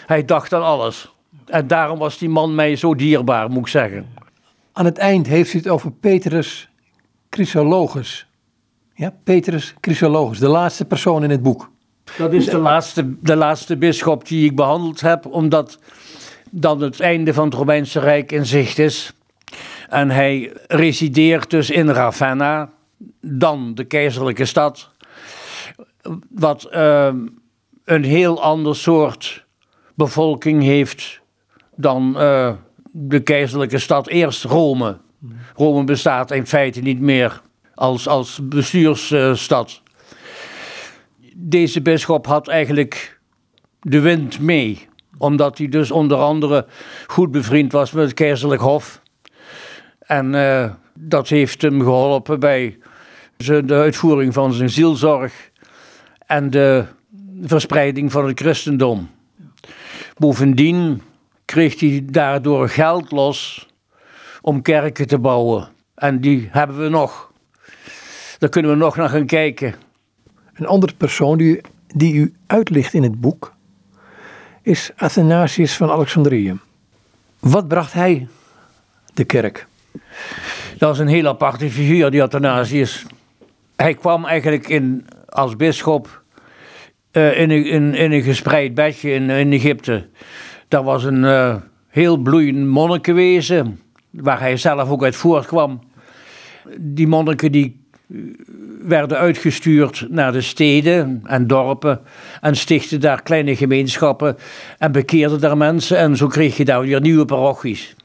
Hij 0.06 0.26
dacht 0.26 0.54
aan 0.54 0.64
alles. 0.64 1.14
En 1.46 1.68
daarom 1.68 2.00
was 2.00 2.18
die 2.18 2.30
man 2.30 2.56
mij 2.56 2.76
zo 2.76 2.96
dierbaar, 2.96 3.50
moet 3.50 3.62
ik 3.62 3.68
zeggen. 3.68 4.08
Aan 4.74 4.86
het 4.86 4.98
eind 4.98 5.28
heeft 5.28 5.54
u 5.54 5.58
het 5.58 5.68
over 5.68 5.92
Petrus 5.92 6.70
Chrysologus. 7.30 8.29
Ja, 9.00 9.14
Petrus 9.24 9.74
Chrysologus, 9.82 10.40
de 10.40 10.48
laatste 10.48 10.86
persoon 10.86 11.24
in 11.24 11.30
het 11.30 11.42
boek. 11.42 11.72
Dat 12.18 12.34
is 12.34 12.46
de 12.46 12.58
laatste, 12.58 13.16
de 13.22 13.36
laatste 13.36 13.78
bisschop 13.78 14.28
die 14.28 14.46
ik 14.46 14.56
behandeld 14.56 15.02
heb, 15.02 15.26
omdat 15.26 15.80
dan 16.50 16.82
het 16.82 17.00
einde 17.00 17.34
van 17.34 17.46
het 17.46 17.54
Romeinse 17.54 18.00
Rijk 18.00 18.32
in 18.32 18.46
zicht 18.46 18.80
is. 18.80 19.14
En 19.90 20.10
hij 20.10 20.54
resideert 20.68 21.50
dus 21.50 21.70
in 21.70 21.90
Ravenna, 21.90 22.70
dan 23.22 23.76
de 23.76 23.84
keizerlijke 23.84 24.46
stad, 24.46 24.90
wat 26.30 26.68
uh, 26.74 27.14
een 27.86 28.04
heel 28.04 28.42
ander 28.42 28.76
soort 28.76 29.46
bevolking 29.96 30.64
heeft 30.64 31.22
dan 31.76 32.14
uh, 32.18 32.54
de 32.92 33.20
keizerlijke 33.20 33.80
stad. 33.80 34.08
Eerst 34.08 34.44
Rome. 34.44 34.98
Rome 35.56 35.84
bestaat 35.84 36.32
in 36.32 36.48
feite 36.48 36.82
niet 36.82 37.00
meer 37.00 37.42
als, 37.80 38.08
als 38.08 38.40
bestuursstad. 38.44 39.82
Deze 41.36 41.82
bisschop 41.82 42.26
had 42.26 42.48
eigenlijk 42.48 43.20
de 43.82 44.00
wind 44.00 44.40
mee, 44.40 44.88
omdat 45.18 45.58
hij 45.58 45.68
dus 45.68 45.92
onder 45.92 46.18
andere 46.18 46.66
goed 47.08 47.32
bevriend 47.32 47.72
was 47.72 47.92
met 47.92 48.04
het 48.04 48.14
keizerlijk 48.14 48.62
hof. 48.62 49.02
En 50.00 50.34
uh, 50.34 50.72
dat 50.94 51.28
heeft 51.28 51.62
hem 51.62 51.82
geholpen 51.82 52.40
bij 52.40 52.78
de 53.38 53.74
uitvoering 53.74 54.34
van 54.34 54.54
zijn 54.54 54.70
zielzorg 54.70 55.50
en 56.26 56.50
de 56.50 56.86
verspreiding 57.42 58.12
van 58.12 58.28
het 58.28 58.40
christendom. 58.40 59.10
Bovendien 60.18 61.02
kreeg 61.46 61.80
hij 61.80 62.06
daardoor 62.06 62.70
geld 62.70 63.12
los 63.12 63.68
om 64.42 64.62
kerken 64.62 65.08
te 65.08 65.20
bouwen. 65.20 65.68
En 65.96 66.22
die 66.22 66.50
hebben 66.52 66.80
we 66.82 66.90
nog. 66.90 67.29
Daar 68.40 68.50
kunnen 68.50 68.72
we 68.72 68.78
nog 68.78 68.96
naar 68.96 69.10
gaan 69.10 69.26
kijken. 69.26 69.76
Een 70.54 70.66
andere 70.66 70.94
persoon 70.94 71.38
die, 71.38 71.62
die 71.96 72.14
u 72.14 72.34
uitlicht 72.48 72.94
in 72.94 73.04
het 73.04 73.22
boek 73.22 73.54
is 74.62 74.92
Athanasius 74.96 75.76
van 75.76 75.90
Alexandrië. 75.90 76.60
Wat 77.40 77.68
bracht 77.68 77.94
hij 77.94 78.28
de 79.14 79.24
kerk? 79.24 79.68
Dat 80.78 80.94
is 80.94 81.00
een 81.00 81.08
heel 81.08 81.28
aparte 81.28 81.70
figuur, 81.70 82.12
die 82.12 82.24
Athanasius. 82.24 83.06
Hij 83.76 83.94
kwam 83.94 84.26
eigenlijk 84.26 84.68
in, 84.68 85.08
als 85.26 85.56
bisschop 85.56 86.24
uh, 87.12 87.40
in, 87.40 87.50
een, 87.50 87.94
in, 87.94 88.12
een 88.12 88.22
gespreid 88.22 88.74
bedje 88.74 89.12
in, 89.12 89.30
in 89.30 89.52
Egypte. 89.52 90.08
Dat 90.68 90.84
was 90.84 91.04
een 91.04 91.24
uh, 91.24 91.56
heel 91.88 92.18
bloeiend 92.18 92.68
monnikenwezen, 92.68 93.80
waar 94.10 94.40
hij 94.40 94.58
zelf 94.58 94.90
ook 94.90 95.04
uit 95.04 95.16
voortkwam. 95.16 95.80
Die 96.78 97.08
monniken 97.08 97.52
die 97.52 97.79
werden 98.82 99.18
uitgestuurd 99.18 100.06
naar 100.10 100.32
de 100.32 100.42
steden 100.42 101.22
en 101.26 101.48
dorpen 101.48 102.02
en 102.42 102.56
stichtten 102.56 103.00
daar 103.00 103.22
kleine 103.22 103.56
gemeenschappen 103.56 104.38
en 104.78 104.92
bekeerden 104.92 105.40
daar 105.40 105.58
mensen 105.58 105.98
en 105.98 106.18
zo 106.18 106.28
kreeg 106.28 106.58
je 106.58 106.66
daar 106.66 106.82
weer 106.82 107.02
nieuwe 107.02 107.26
parochies. 107.26 107.96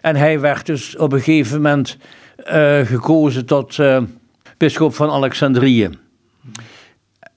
En 0.00 0.16
hij 0.16 0.40
werd 0.40 0.66
dus 0.66 0.96
op 0.96 1.12
een 1.12 1.20
gegeven 1.20 1.56
moment 1.56 1.96
uh, 2.38 2.78
gekozen 2.78 3.46
tot 3.46 3.76
uh, 3.76 4.02
bisschop 4.56 4.94
van 4.94 5.10
Alexandrië. 5.10 5.90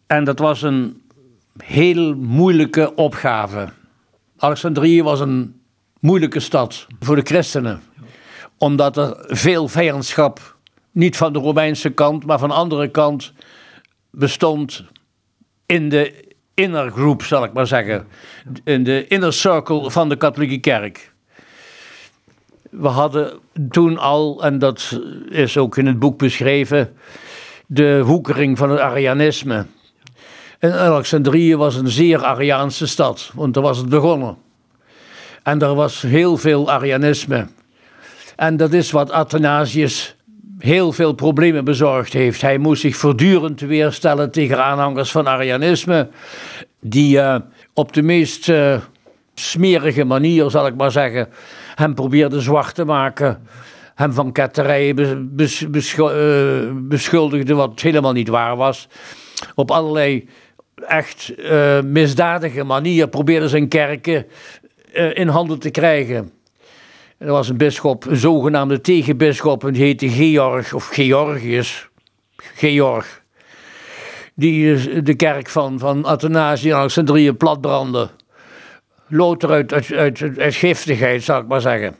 En 0.08 0.24
dat 0.24 0.40
was 0.40 0.62
een 0.62 1.02
heel 1.58 2.16
moeilijke 2.16 2.96
opgave. 2.96 3.70
Alexandrië 4.38 5.04
was 5.04 5.20
een 5.20 5.62
moeilijke 6.00 6.40
stad 6.40 6.88
voor 7.00 7.16
de 7.16 7.22
christenen, 7.22 7.82
omdat 8.58 8.98
er 8.98 9.24
veel 9.28 9.68
vijandschap, 9.68 10.53
niet 10.94 11.18
van 11.18 11.34
de 11.34 11.40
Romeinse 11.40 11.90
kant, 11.90 12.26
maar 12.26 12.40
van 12.40 12.50
de 12.50 12.56
andere 12.56 12.92
kant, 12.92 13.34
bestond 14.12 14.86
in 15.66 15.90
de 15.90 16.32
inner 16.54 16.92
group, 16.92 17.24
zal 17.24 17.44
ik 17.44 17.54
maar 17.54 17.68
zeggen. 17.68 18.08
In 18.64 18.84
de 18.84 19.08
inner 19.08 19.34
circle 19.34 19.92
van 19.92 20.10
de 20.10 20.16
katholieke 20.16 20.60
kerk 20.60 21.14
we 22.78 22.88
hadden 22.88 23.40
toen 23.70 23.98
al, 23.98 24.44
en 24.44 24.60
dat 24.60 25.00
is 25.30 25.58
ook 25.58 25.78
in 25.78 25.86
het 25.86 26.00
boek 26.00 26.18
beschreven, 26.18 26.94
de 27.68 28.04
woekering 28.06 28.58
van 28.58 28.70
het 28.70 28.80
Arianisme. 28.80 29.66
En 30.60 30.74
Alexandrië 30.74 31.56
was 31.56 31.76
een 31.76 31.88
zeer 31.88 32.24
Ariaanse 32.24 32.88
stad, 32.88 33.32
want 33.34 33.54
daar 33.54 33.64
was 33.64 33.78
het 33.78 33.90
begonnen. 33.90 34.38
En 35.44 35.62
er 35.62 35.76
was 35.76 36.02
heel 36.02 36.38
veel 36.38 36.72
Arianisme. 36.72 37.48
En 38.36 38.58
dat 38.58 38.74
is 38.74 38.92
wat 38.92 39.12
Athanasius 39.12 40.16
heel 40.64 40.92
veel 40.92 41.14
problemen 41.14 41.66
bezorgd 41.66 42.14
heeft. 42.14 42.42
Hij 42.42 42.58
moest 42.58 42.82
zich 42.82 42.96
voortdurend 42.96 43.60
weerstellen 43.60 44.32
tegen 44.32 44.64
aanhangers 44.64 45.12
van 45.12 45.28
Arianisme, 45.28 46.10
die 46.80 47.18
uh, 47.18 47.36
op 47.74 47.94
de 47.94 48.02
meest 48.02 48.50
uh, 48.50 48.78
smerige 49.34 50.04
manier, 50.04 50.50
zal 50.50 50.68
ik 50.68 50.76
maar 50.76 50.92
zeggen, 50.92 51.28
hem 51.76 51.94
probeerde 51.94 52.42
zwart 52.42 52.76
te 52.76 52.86
maken. 52.86 53.48
Hem 53.96 54.14
van 54.14 54.32
ketterijen 54.32 54.98
eh, 54.98 56.72
beschuldigde, 56.74 57.54
wat 57.54 57.82
helemaal 57.82 58.14
niet 58.14 58.28
waar 58.28 58.56
was. 58.56 58.88
Op 59.56 59.72
allerlei 59.72 60.30
echt 60.88 61.34
misdadige 61.84 62.64
manier 62.64 63.08
probeerde 63.08 63.48
zijn 63.48 63.68
kerken 63.68 64.26
in 65.14 65.28
handen 65.28 65.60
te 65.60 65.70
krijgen. 65.70 66.32
Er 67.18 67.32
was 67.32 67.50
een 67.50 67.58
bisschop, 67.58 68.06
een 68.06 68.18
zogenaamde 68.18 68.82
tegenbisschop, 68.82 69.66
en 69.66 69.74
die 69.74 69.84
heette 69.84 70.10
Georg, 70.10 70.74
of 70.74 70.88
Georgius. 70.88 71.88
Georg. 72.56 73.22
Die 74.34 75.02
de 75.02 75.16
kerk 75.16 75.50
van, 75.50 75.80
van 75.80 76.06
Athanasius 76.06 76.72
en 76.72 76.78
Alexandrië 76.78 77.34
platbrandde 77.34 78.10
louter 79.08 79.50
uit, 79.50 79.94
uit, 79.94 80.24
giftigheid, 80.56 81.24
zal 81.24 81.40
ik 81.40 81.48
maar 81.48 81.62
zeggen. 81.62 81.96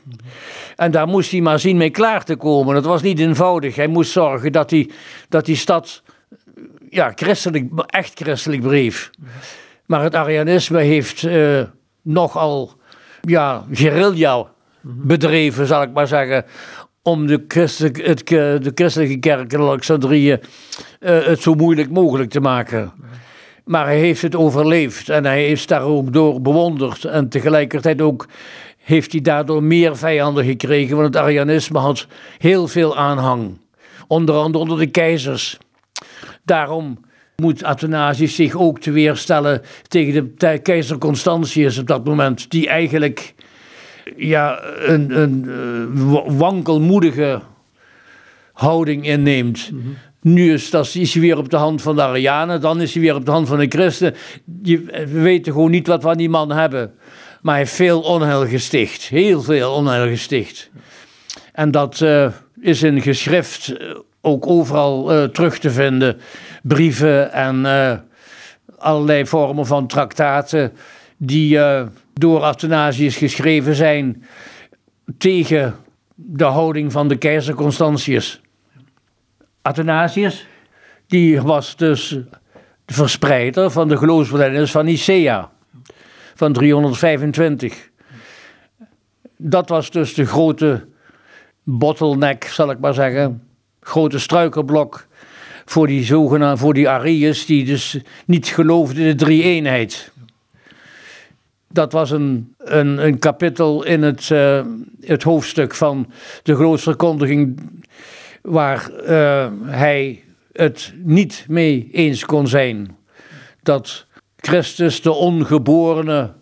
En 0.76 0.90
daar 0.90 1.06
moest 1.06 1.30
hij 1.30 1.40
maar 1.40 1.58
zien 1.58 1.76
mee 1.76 1.90
klaar 1.90 2.24
te 2.24 2.36
komen. 2.36 2.74
Dat 2.74 2.84
was 2.84 3.02
niet 3.02 3.18
eenvoudig. 3.18 3.76
Hij 3.76 3.86
moest 3.86 4.10
zorgen 4.10 4.52
dat 4.52 4.68
die, 4.68 4.92
dat 5.28 5.44
die 5.44 5.56
stad 5.56 6.02
ja, 6.90 7.12
christelijk, 7.14 7.84
echt 7.86 8.12
christelijk 8.14 8.62
bleef. 8.62 9.10
Maar 9.86 10.02
het 10.02 10.14
Arianisme 10.14 10.80
heeft 10.80 11.22
uh, 11.22 11.62
nogal 12.02 12.72
ja, 13.20 13.64
guerrilla 13.70 14.52
bedreven, 14.84 15.66
zal 15.66 15.82
ik 15.82 15.92
maar 15.92 16.06
zeggen, 16.06 16.44
om 17.02 17.26
de 17.26 17.44
christelijke, 17.48 18.02
het, 18.02 18.28
de 18.28 18.72
christelijke 18.74 19.18
kerk 19.18 19.52
in 19.52 19.60
Alexandrië 19.60 20.30
uh, 20.30 21.24
het 21.24 21.42
zo 21.42 21.54
moeilijk 21.54 21.90
mogelijk 21.90 22.30
te 22.30 22.40
maken. 22.40 22.92
Maar 23.64 23.84
hij 23.84 23.98
heeft 23.98 24.22
het 24.22 24.36
overleefd 24.36 25.08
en 25.08 25.24
hij 25.24 25.48
is 25.50 25.66
daar 25.66 25.82
ook 25.82 26.12
door 26.12 26.40
bewonderd. 26.40 27.04
En 27.04 27.28
tegelijkertijd 27.28 28.00
ook 28.00 28.26
heeft 28.78 29.12
hij 29.12 29.20
daardoor 29.20 29.62
meer 29.62 29.96
vijanden 29.96 30.44
gekregen, 30.44 30.96
want 30.96 31.14
het 31.14 31.22
Arianisme 31.22 31.78
had 31.78 32.06
heel 32.38 32.68
veel 32.68 32.96
aanhang. 32.96 33.58
Onder 34.06 34.34
andere 34.34 34.64
onder 34.64 34.78
de 34.78 34.86
keizers. 34.86 35.58
Daarom 36.42 36.98
moet 37.36 37.64
Athanasius 37.64 38.34
zich 38.34 38.54
ook 38.54 38.80
te 38.80 38.90
weerstellen 38.90 39.62
tegen 39.88 40.34
de 40.36 40.58
keizer 40.58 40.98
Constantius 40.98 41.78
op 41.78 41.86
dat 41.86 42.04
moment, 42.04 42.50
die 42.50 42.68
eigenlijk 42.68 43.34
ja, 44.16 44.60
een, 44.78 45.20
een 45.20 45.44
uh, 45.46 46.38
wankelmoedige 46.38 47.40
houding 48.52 49.06
inneemt. 49.06 49.70
Mhm. 49.72 49.88
Nu 50.20 50.52
is, 50.52 50.70
dat, 50.70 50.94
is 50.94 51.12
hij 51.12 51.22
weer 51.22 51.38
op 51.38 51.50
de 51.50 51.56
hand 51.56 51.82
van 51.82 51.96
de 51.96 52.02
Arianen, 52.02 52.60
dan 52.60 52.80
is 52.80 52.92
hij 52.92 53.02
weer 53.02 53.14
op 53.14 53.24
de 53.24 53.30
hand 53.30 53.48
van 53.48 53.58
de 53.58 53.66
christen. 53.68 54.14
we 54.62 55.20
weten 55.20 55.52
gewoon 55.52 55.70
niet 55.70 55.86
wat 55.86 56.02
we 56.02 56.08
aan 56.08 56.16
die 56.16 56.28
man 56.28 56.50
hebben. 56.50 56.94
Maar 57.40 57.54
hij 57.54 57.62
heeft 57.62 57.74
veel 57.74 58.00
onheil 58.00 58.46
gesticht, 58.46 59.02
heel 59.02 59.42
veel 59.42 59.72
onheil 59.72 60.06
gesticht. 60.08 60.70
En 61.52 61.70
dat 61.70 62.00
uh, 62.00 62.30
is 62.60 62.82
in 62.82 63.02
geschrift 63.02 63.76
eh, 63.76 63.94
ook 64.20 64.46
overal 64.46 65.12
uh, 65.12 65.24
terug 65.24 65.58
te 65.58 65.70
vinden. 65.70 66.16
Brieven 66.62 67.32
en 67.32 67.66
allerlei 68.78 69.26
vormen 69.26 69.66
van 69.66 69.86
traktaten 69.86 70.72
die 71.16 71.58
door 72.14 72.40
Athanasius 72.40 73.16
geschreven 73.16 73.74
zijn 73.74 74.24
tegen 75.18 75.74
de 76.14 76.44
houding 76.44 76.92
van 76.92 77.08
de 77.08 77.16
keizer 77.16 77.54
Constantius. 77.54 78.40
Athanasius, 79.62 80.46
die 81.06 81.40
was 81.40 81.76
dus 81.76 82.08
de 82.84 82.94
verspreider 82.94 83.70
van 83.70 83.88
de 83.88 83.96
geloofsbelijdenis 83.96 84.70
van 84.70 84.84
Nicea 84.84 85.50
van 86.34 86.52
325. 86.52 87.90
Dat 89.36 89.68
was 89.68 89.90
dus 89.90 90.14
de 90.14 90.26
grote 90.26 90.86
bottleneck, 91.62 92.44
zal 92.44 92.70
ik 92.70 92.78
maar 92.78 92.94
zeggen, 92.94 93.42
grote 93.80 94.18
struikelblok 94.18 95.06
voor 95.64 95.86
die 95.86 96.04
zogenaamde, 96.04 96.60
voor 96.60 96.74
die 96.74 96.88
Ariërs 96.88 97.46
die 97.46 97.64
dus 97.64 97.98
niet 98.26 98.46
geloofden 98.46 99.02
in 99.02 99.16
de 99.16 99.24
drie-eenheid. 99.24 100.12
Dat 101.74 101.92
was 101.92 102.10
een, 102.10 102.54
een, 102.58 103.06
een 103.06 103.18
kapitel 103.18 103.84
in 103.84 104.02
het, 104.02 104.30
uh, 104.30 104.64
het 105.00 105.22
hoofdstuk 105.22 105.74
van 105.74 106.10
de 106.42 106.56
geloofsverkondiging 106.56 107.70
waar 108.42 108.90
uh, 109.08 109.46
hij 109.62 110.24
het 110.52 110.92
niet 110.96 111.44
mee 111.48 111.88
eens 111.92 112.24
kon 112.24 112.46
zijn 112.46 112.96
dat 113.62 114.06
Christus 114.36 115.02
de 115.02 115.12
ongeborene 115.12 116.32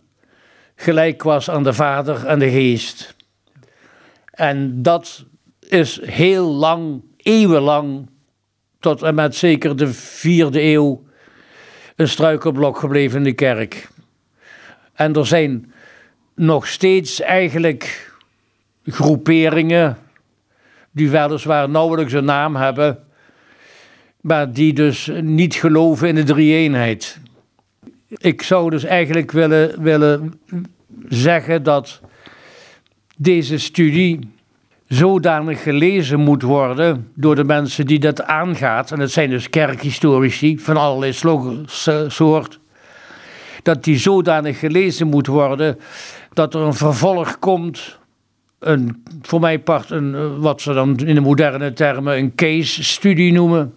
gelijk 0.77 1.23
was 1.23 1.51
aan 1.51 1.63
de 1.63 1.73
Vader 1.73 2.27
en 2.27 2.39
de 2.39 2.51
Geest. 2.51 3.15
En 4.31 4.83
dat 4.83 5.25
is 5.69 6.01
heel 6.05 6.47
lang, 6.47 7.03
eeuwenlang, 7.17 8.11
tot 8.81 9.03
en 9.03 9.15
met 9.15 9.35
zeker 9.35 9.77
de 9.77 9.89
vierde 9.93 10.63
eeuw, 10.63 11.03
een 11.97 12.09
struikelblok 12.09 12.79
gebleven 12.79 13.19
in 13.19 13.25
de 13.25 13.33
kerk. 13.33 13.91
En 15.03 15.13
er 15.13 15.27
zijn 15.27 15.73
nog 16.35 16.67
steeds 16.67 17.21
eigenlijk 17.21 18.13
groeperingen 18.85 19.97
die 20.91 21.11
weliswaar 21.11 21.69
nauwelijks 21.69 22.13
een 22.13 22.25
naam 22.25 22.57
hebben, 22.57 22.99
maar 24.21 24.53
die 24.53 24.73
dus 24.73 25.11
niet 25.21 25.55
geloven 25.55 26.09
in 26.09 26.15
de 26.15 26.23
drie-eenheid. 26.23 27.19
Ik 28.09 28.43
zou 28.43 28.71
dus 28.71 28.85
eigenlijk 28.85 29.31
willen, 29.31 29.83
willen 29.83 30.41
zeggen 31.09 31.63
dat 31.63 32.01
deze 33.17 33.59
studie 33.59 34.19
zodanig 34.89 35.63
gelezen 35.63 36.21
moet 36.21 36.43
worden 36.43 37.11
door 37.15 37.35
de 37.35 37.45
mensen 37.45 37.87
die 37.87 37.99
dat 37.99 38.23
aangaat, 38.23 38.91
en 38.91 39.01
het 39.01 39.13
zijn 39.13 39.31
dus 39.31 39.51
kerkhistorici 39.51 40.59
van 40.59 40.77
allerlei 40.77 41.13
soort, 42.09 42.61
dat 43.63 43.85
die 43.85 43.99
zodanig 43.99 44.59
gelezen 44.59 45.07
moet 45.07 45.27
worden 45.27 45.79
dat 46.33 46.55
er 46.55 46.61
een 46.61 46.75
vervolg 46.75 47.39
komt 47.39 48.01
een, 48.63 49.03
voor 49.23 49.41
mij 49.41 49.59
part 49.59 49.91
een, 49.91 50.15
eh, 50.15 50.27
wat 50.39 50.61
ze 50.61 50.73
dan 50.73 50.97
in 50.97 51.15
de 51.15 51.21
moderne 51.21 51.73
termen 51.73 52.19
een 52.19 52.35
case-studie 52.35 53.33
noemen. 53.33 53.75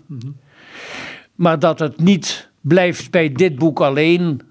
Maar 1.36 1.60
dat 1.60 1.80
het 1.80 2.00
niet 2.00 2.50
blijft 2.62 3.12
bij 3.12 3.32
dit 3.32 3.56
boek 3.56 3.80
alleen, 3.80 4.42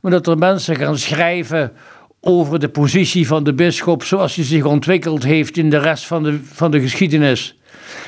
maar 0.00 0.10
dat 0.10 0.26
er 0.26 0.38
mensen 0.38 0.76
gaan 0.76 0.98
schrijven 0.98 1.72
over 2.20 2.58
de 2.58 2.68
positie 2.68 3.26
van 3.26 3.44
de 3.44 3.54
bisschop 3.54 4.04
zoals 4.04 4.34
die 4.34 4.44
zich 4.44 4.64
ontwikkeld 4.64 5.22
heeft 5.22 5.56
in 5.56 5.70
de 5.70 5.78
rest 5.78 6.06
van 6.06 6.22
de, 6.22 6.40
van 6.42 6.70
de 6.70 6.80
geschiedenis. 6.80 7.56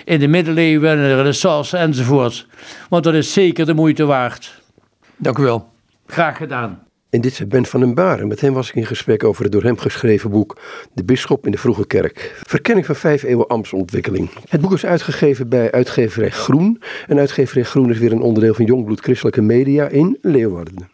In 0.04 0.18
de 0.18 0.28
middeleeuwen 0.28 0.90
en 0.90 0.96
de 0.96 1.16
renaissance 1.16 1.76
enzovoort. 1.76 2.46
Want 2.88 3.04
dat 3.04 3.14
is 3.14 3.32
zeker 3.32 3.66
de 3.66 3.74
moeite 3.74 4.04
waard. 4.04 4.62
Dank 5.16 5.38
u 5.38 5.42
wel. 5.42 5.73
Graag 6.06 6.36
gedaan. 6.36 6.82
En 7.14 7.20
dit 7.20 7.32
is 7.32 7.46
Ben 7.46 7.66
van 7.66 7.80
den 7.80 7.94
Baren. 7.94 8.28
Met 8.28 8.40
hem 8.40 8.52
was 8.52 8.68
ik 8.68 8.74
in 8.74 8.86
gesprek 8.86 9.24
over 9.24 9.42
het 9.42 9.52
door 9.52 9.62
hem 9.62 9.78
geschreven 9.78 10.30
boek 10.30 10.56
De 10.92 11.04
Bisschop 11.04 11.44
in 11.46 11.52
de 11.52 11.58
Vroege 11.58 11.86
Kerk. 11.86 12.42
Verkenning 12.46 12.86
van 12.86 12.94
vijf 12.96 13.22
eeuwen 13.22 13.46
ambtsontwikkeling. 13.46 14.30
Het 14.48 14.60
boek 14.60 14.72
is 14.72 14.86
uitgegeven 14.86 15.48
bij 15.48 15.72
uitgeverij 15.72 16.30
Groen. 16.30 16.80
En 17.06 17.18
uitgeverij 17.18 17.64
Groen 17.64 17.90
is 17.90 17.98
weer 17.98 18.12
een 18.12 18.20
onderdeel 18.20 18.54
van 18.54 18.64
Jongbloed 18.64 19.00
Christelijke 19.00 19.42
Media 19.42 19.88
in 19.88 20.18
Leeuwarden. 20.20 20.74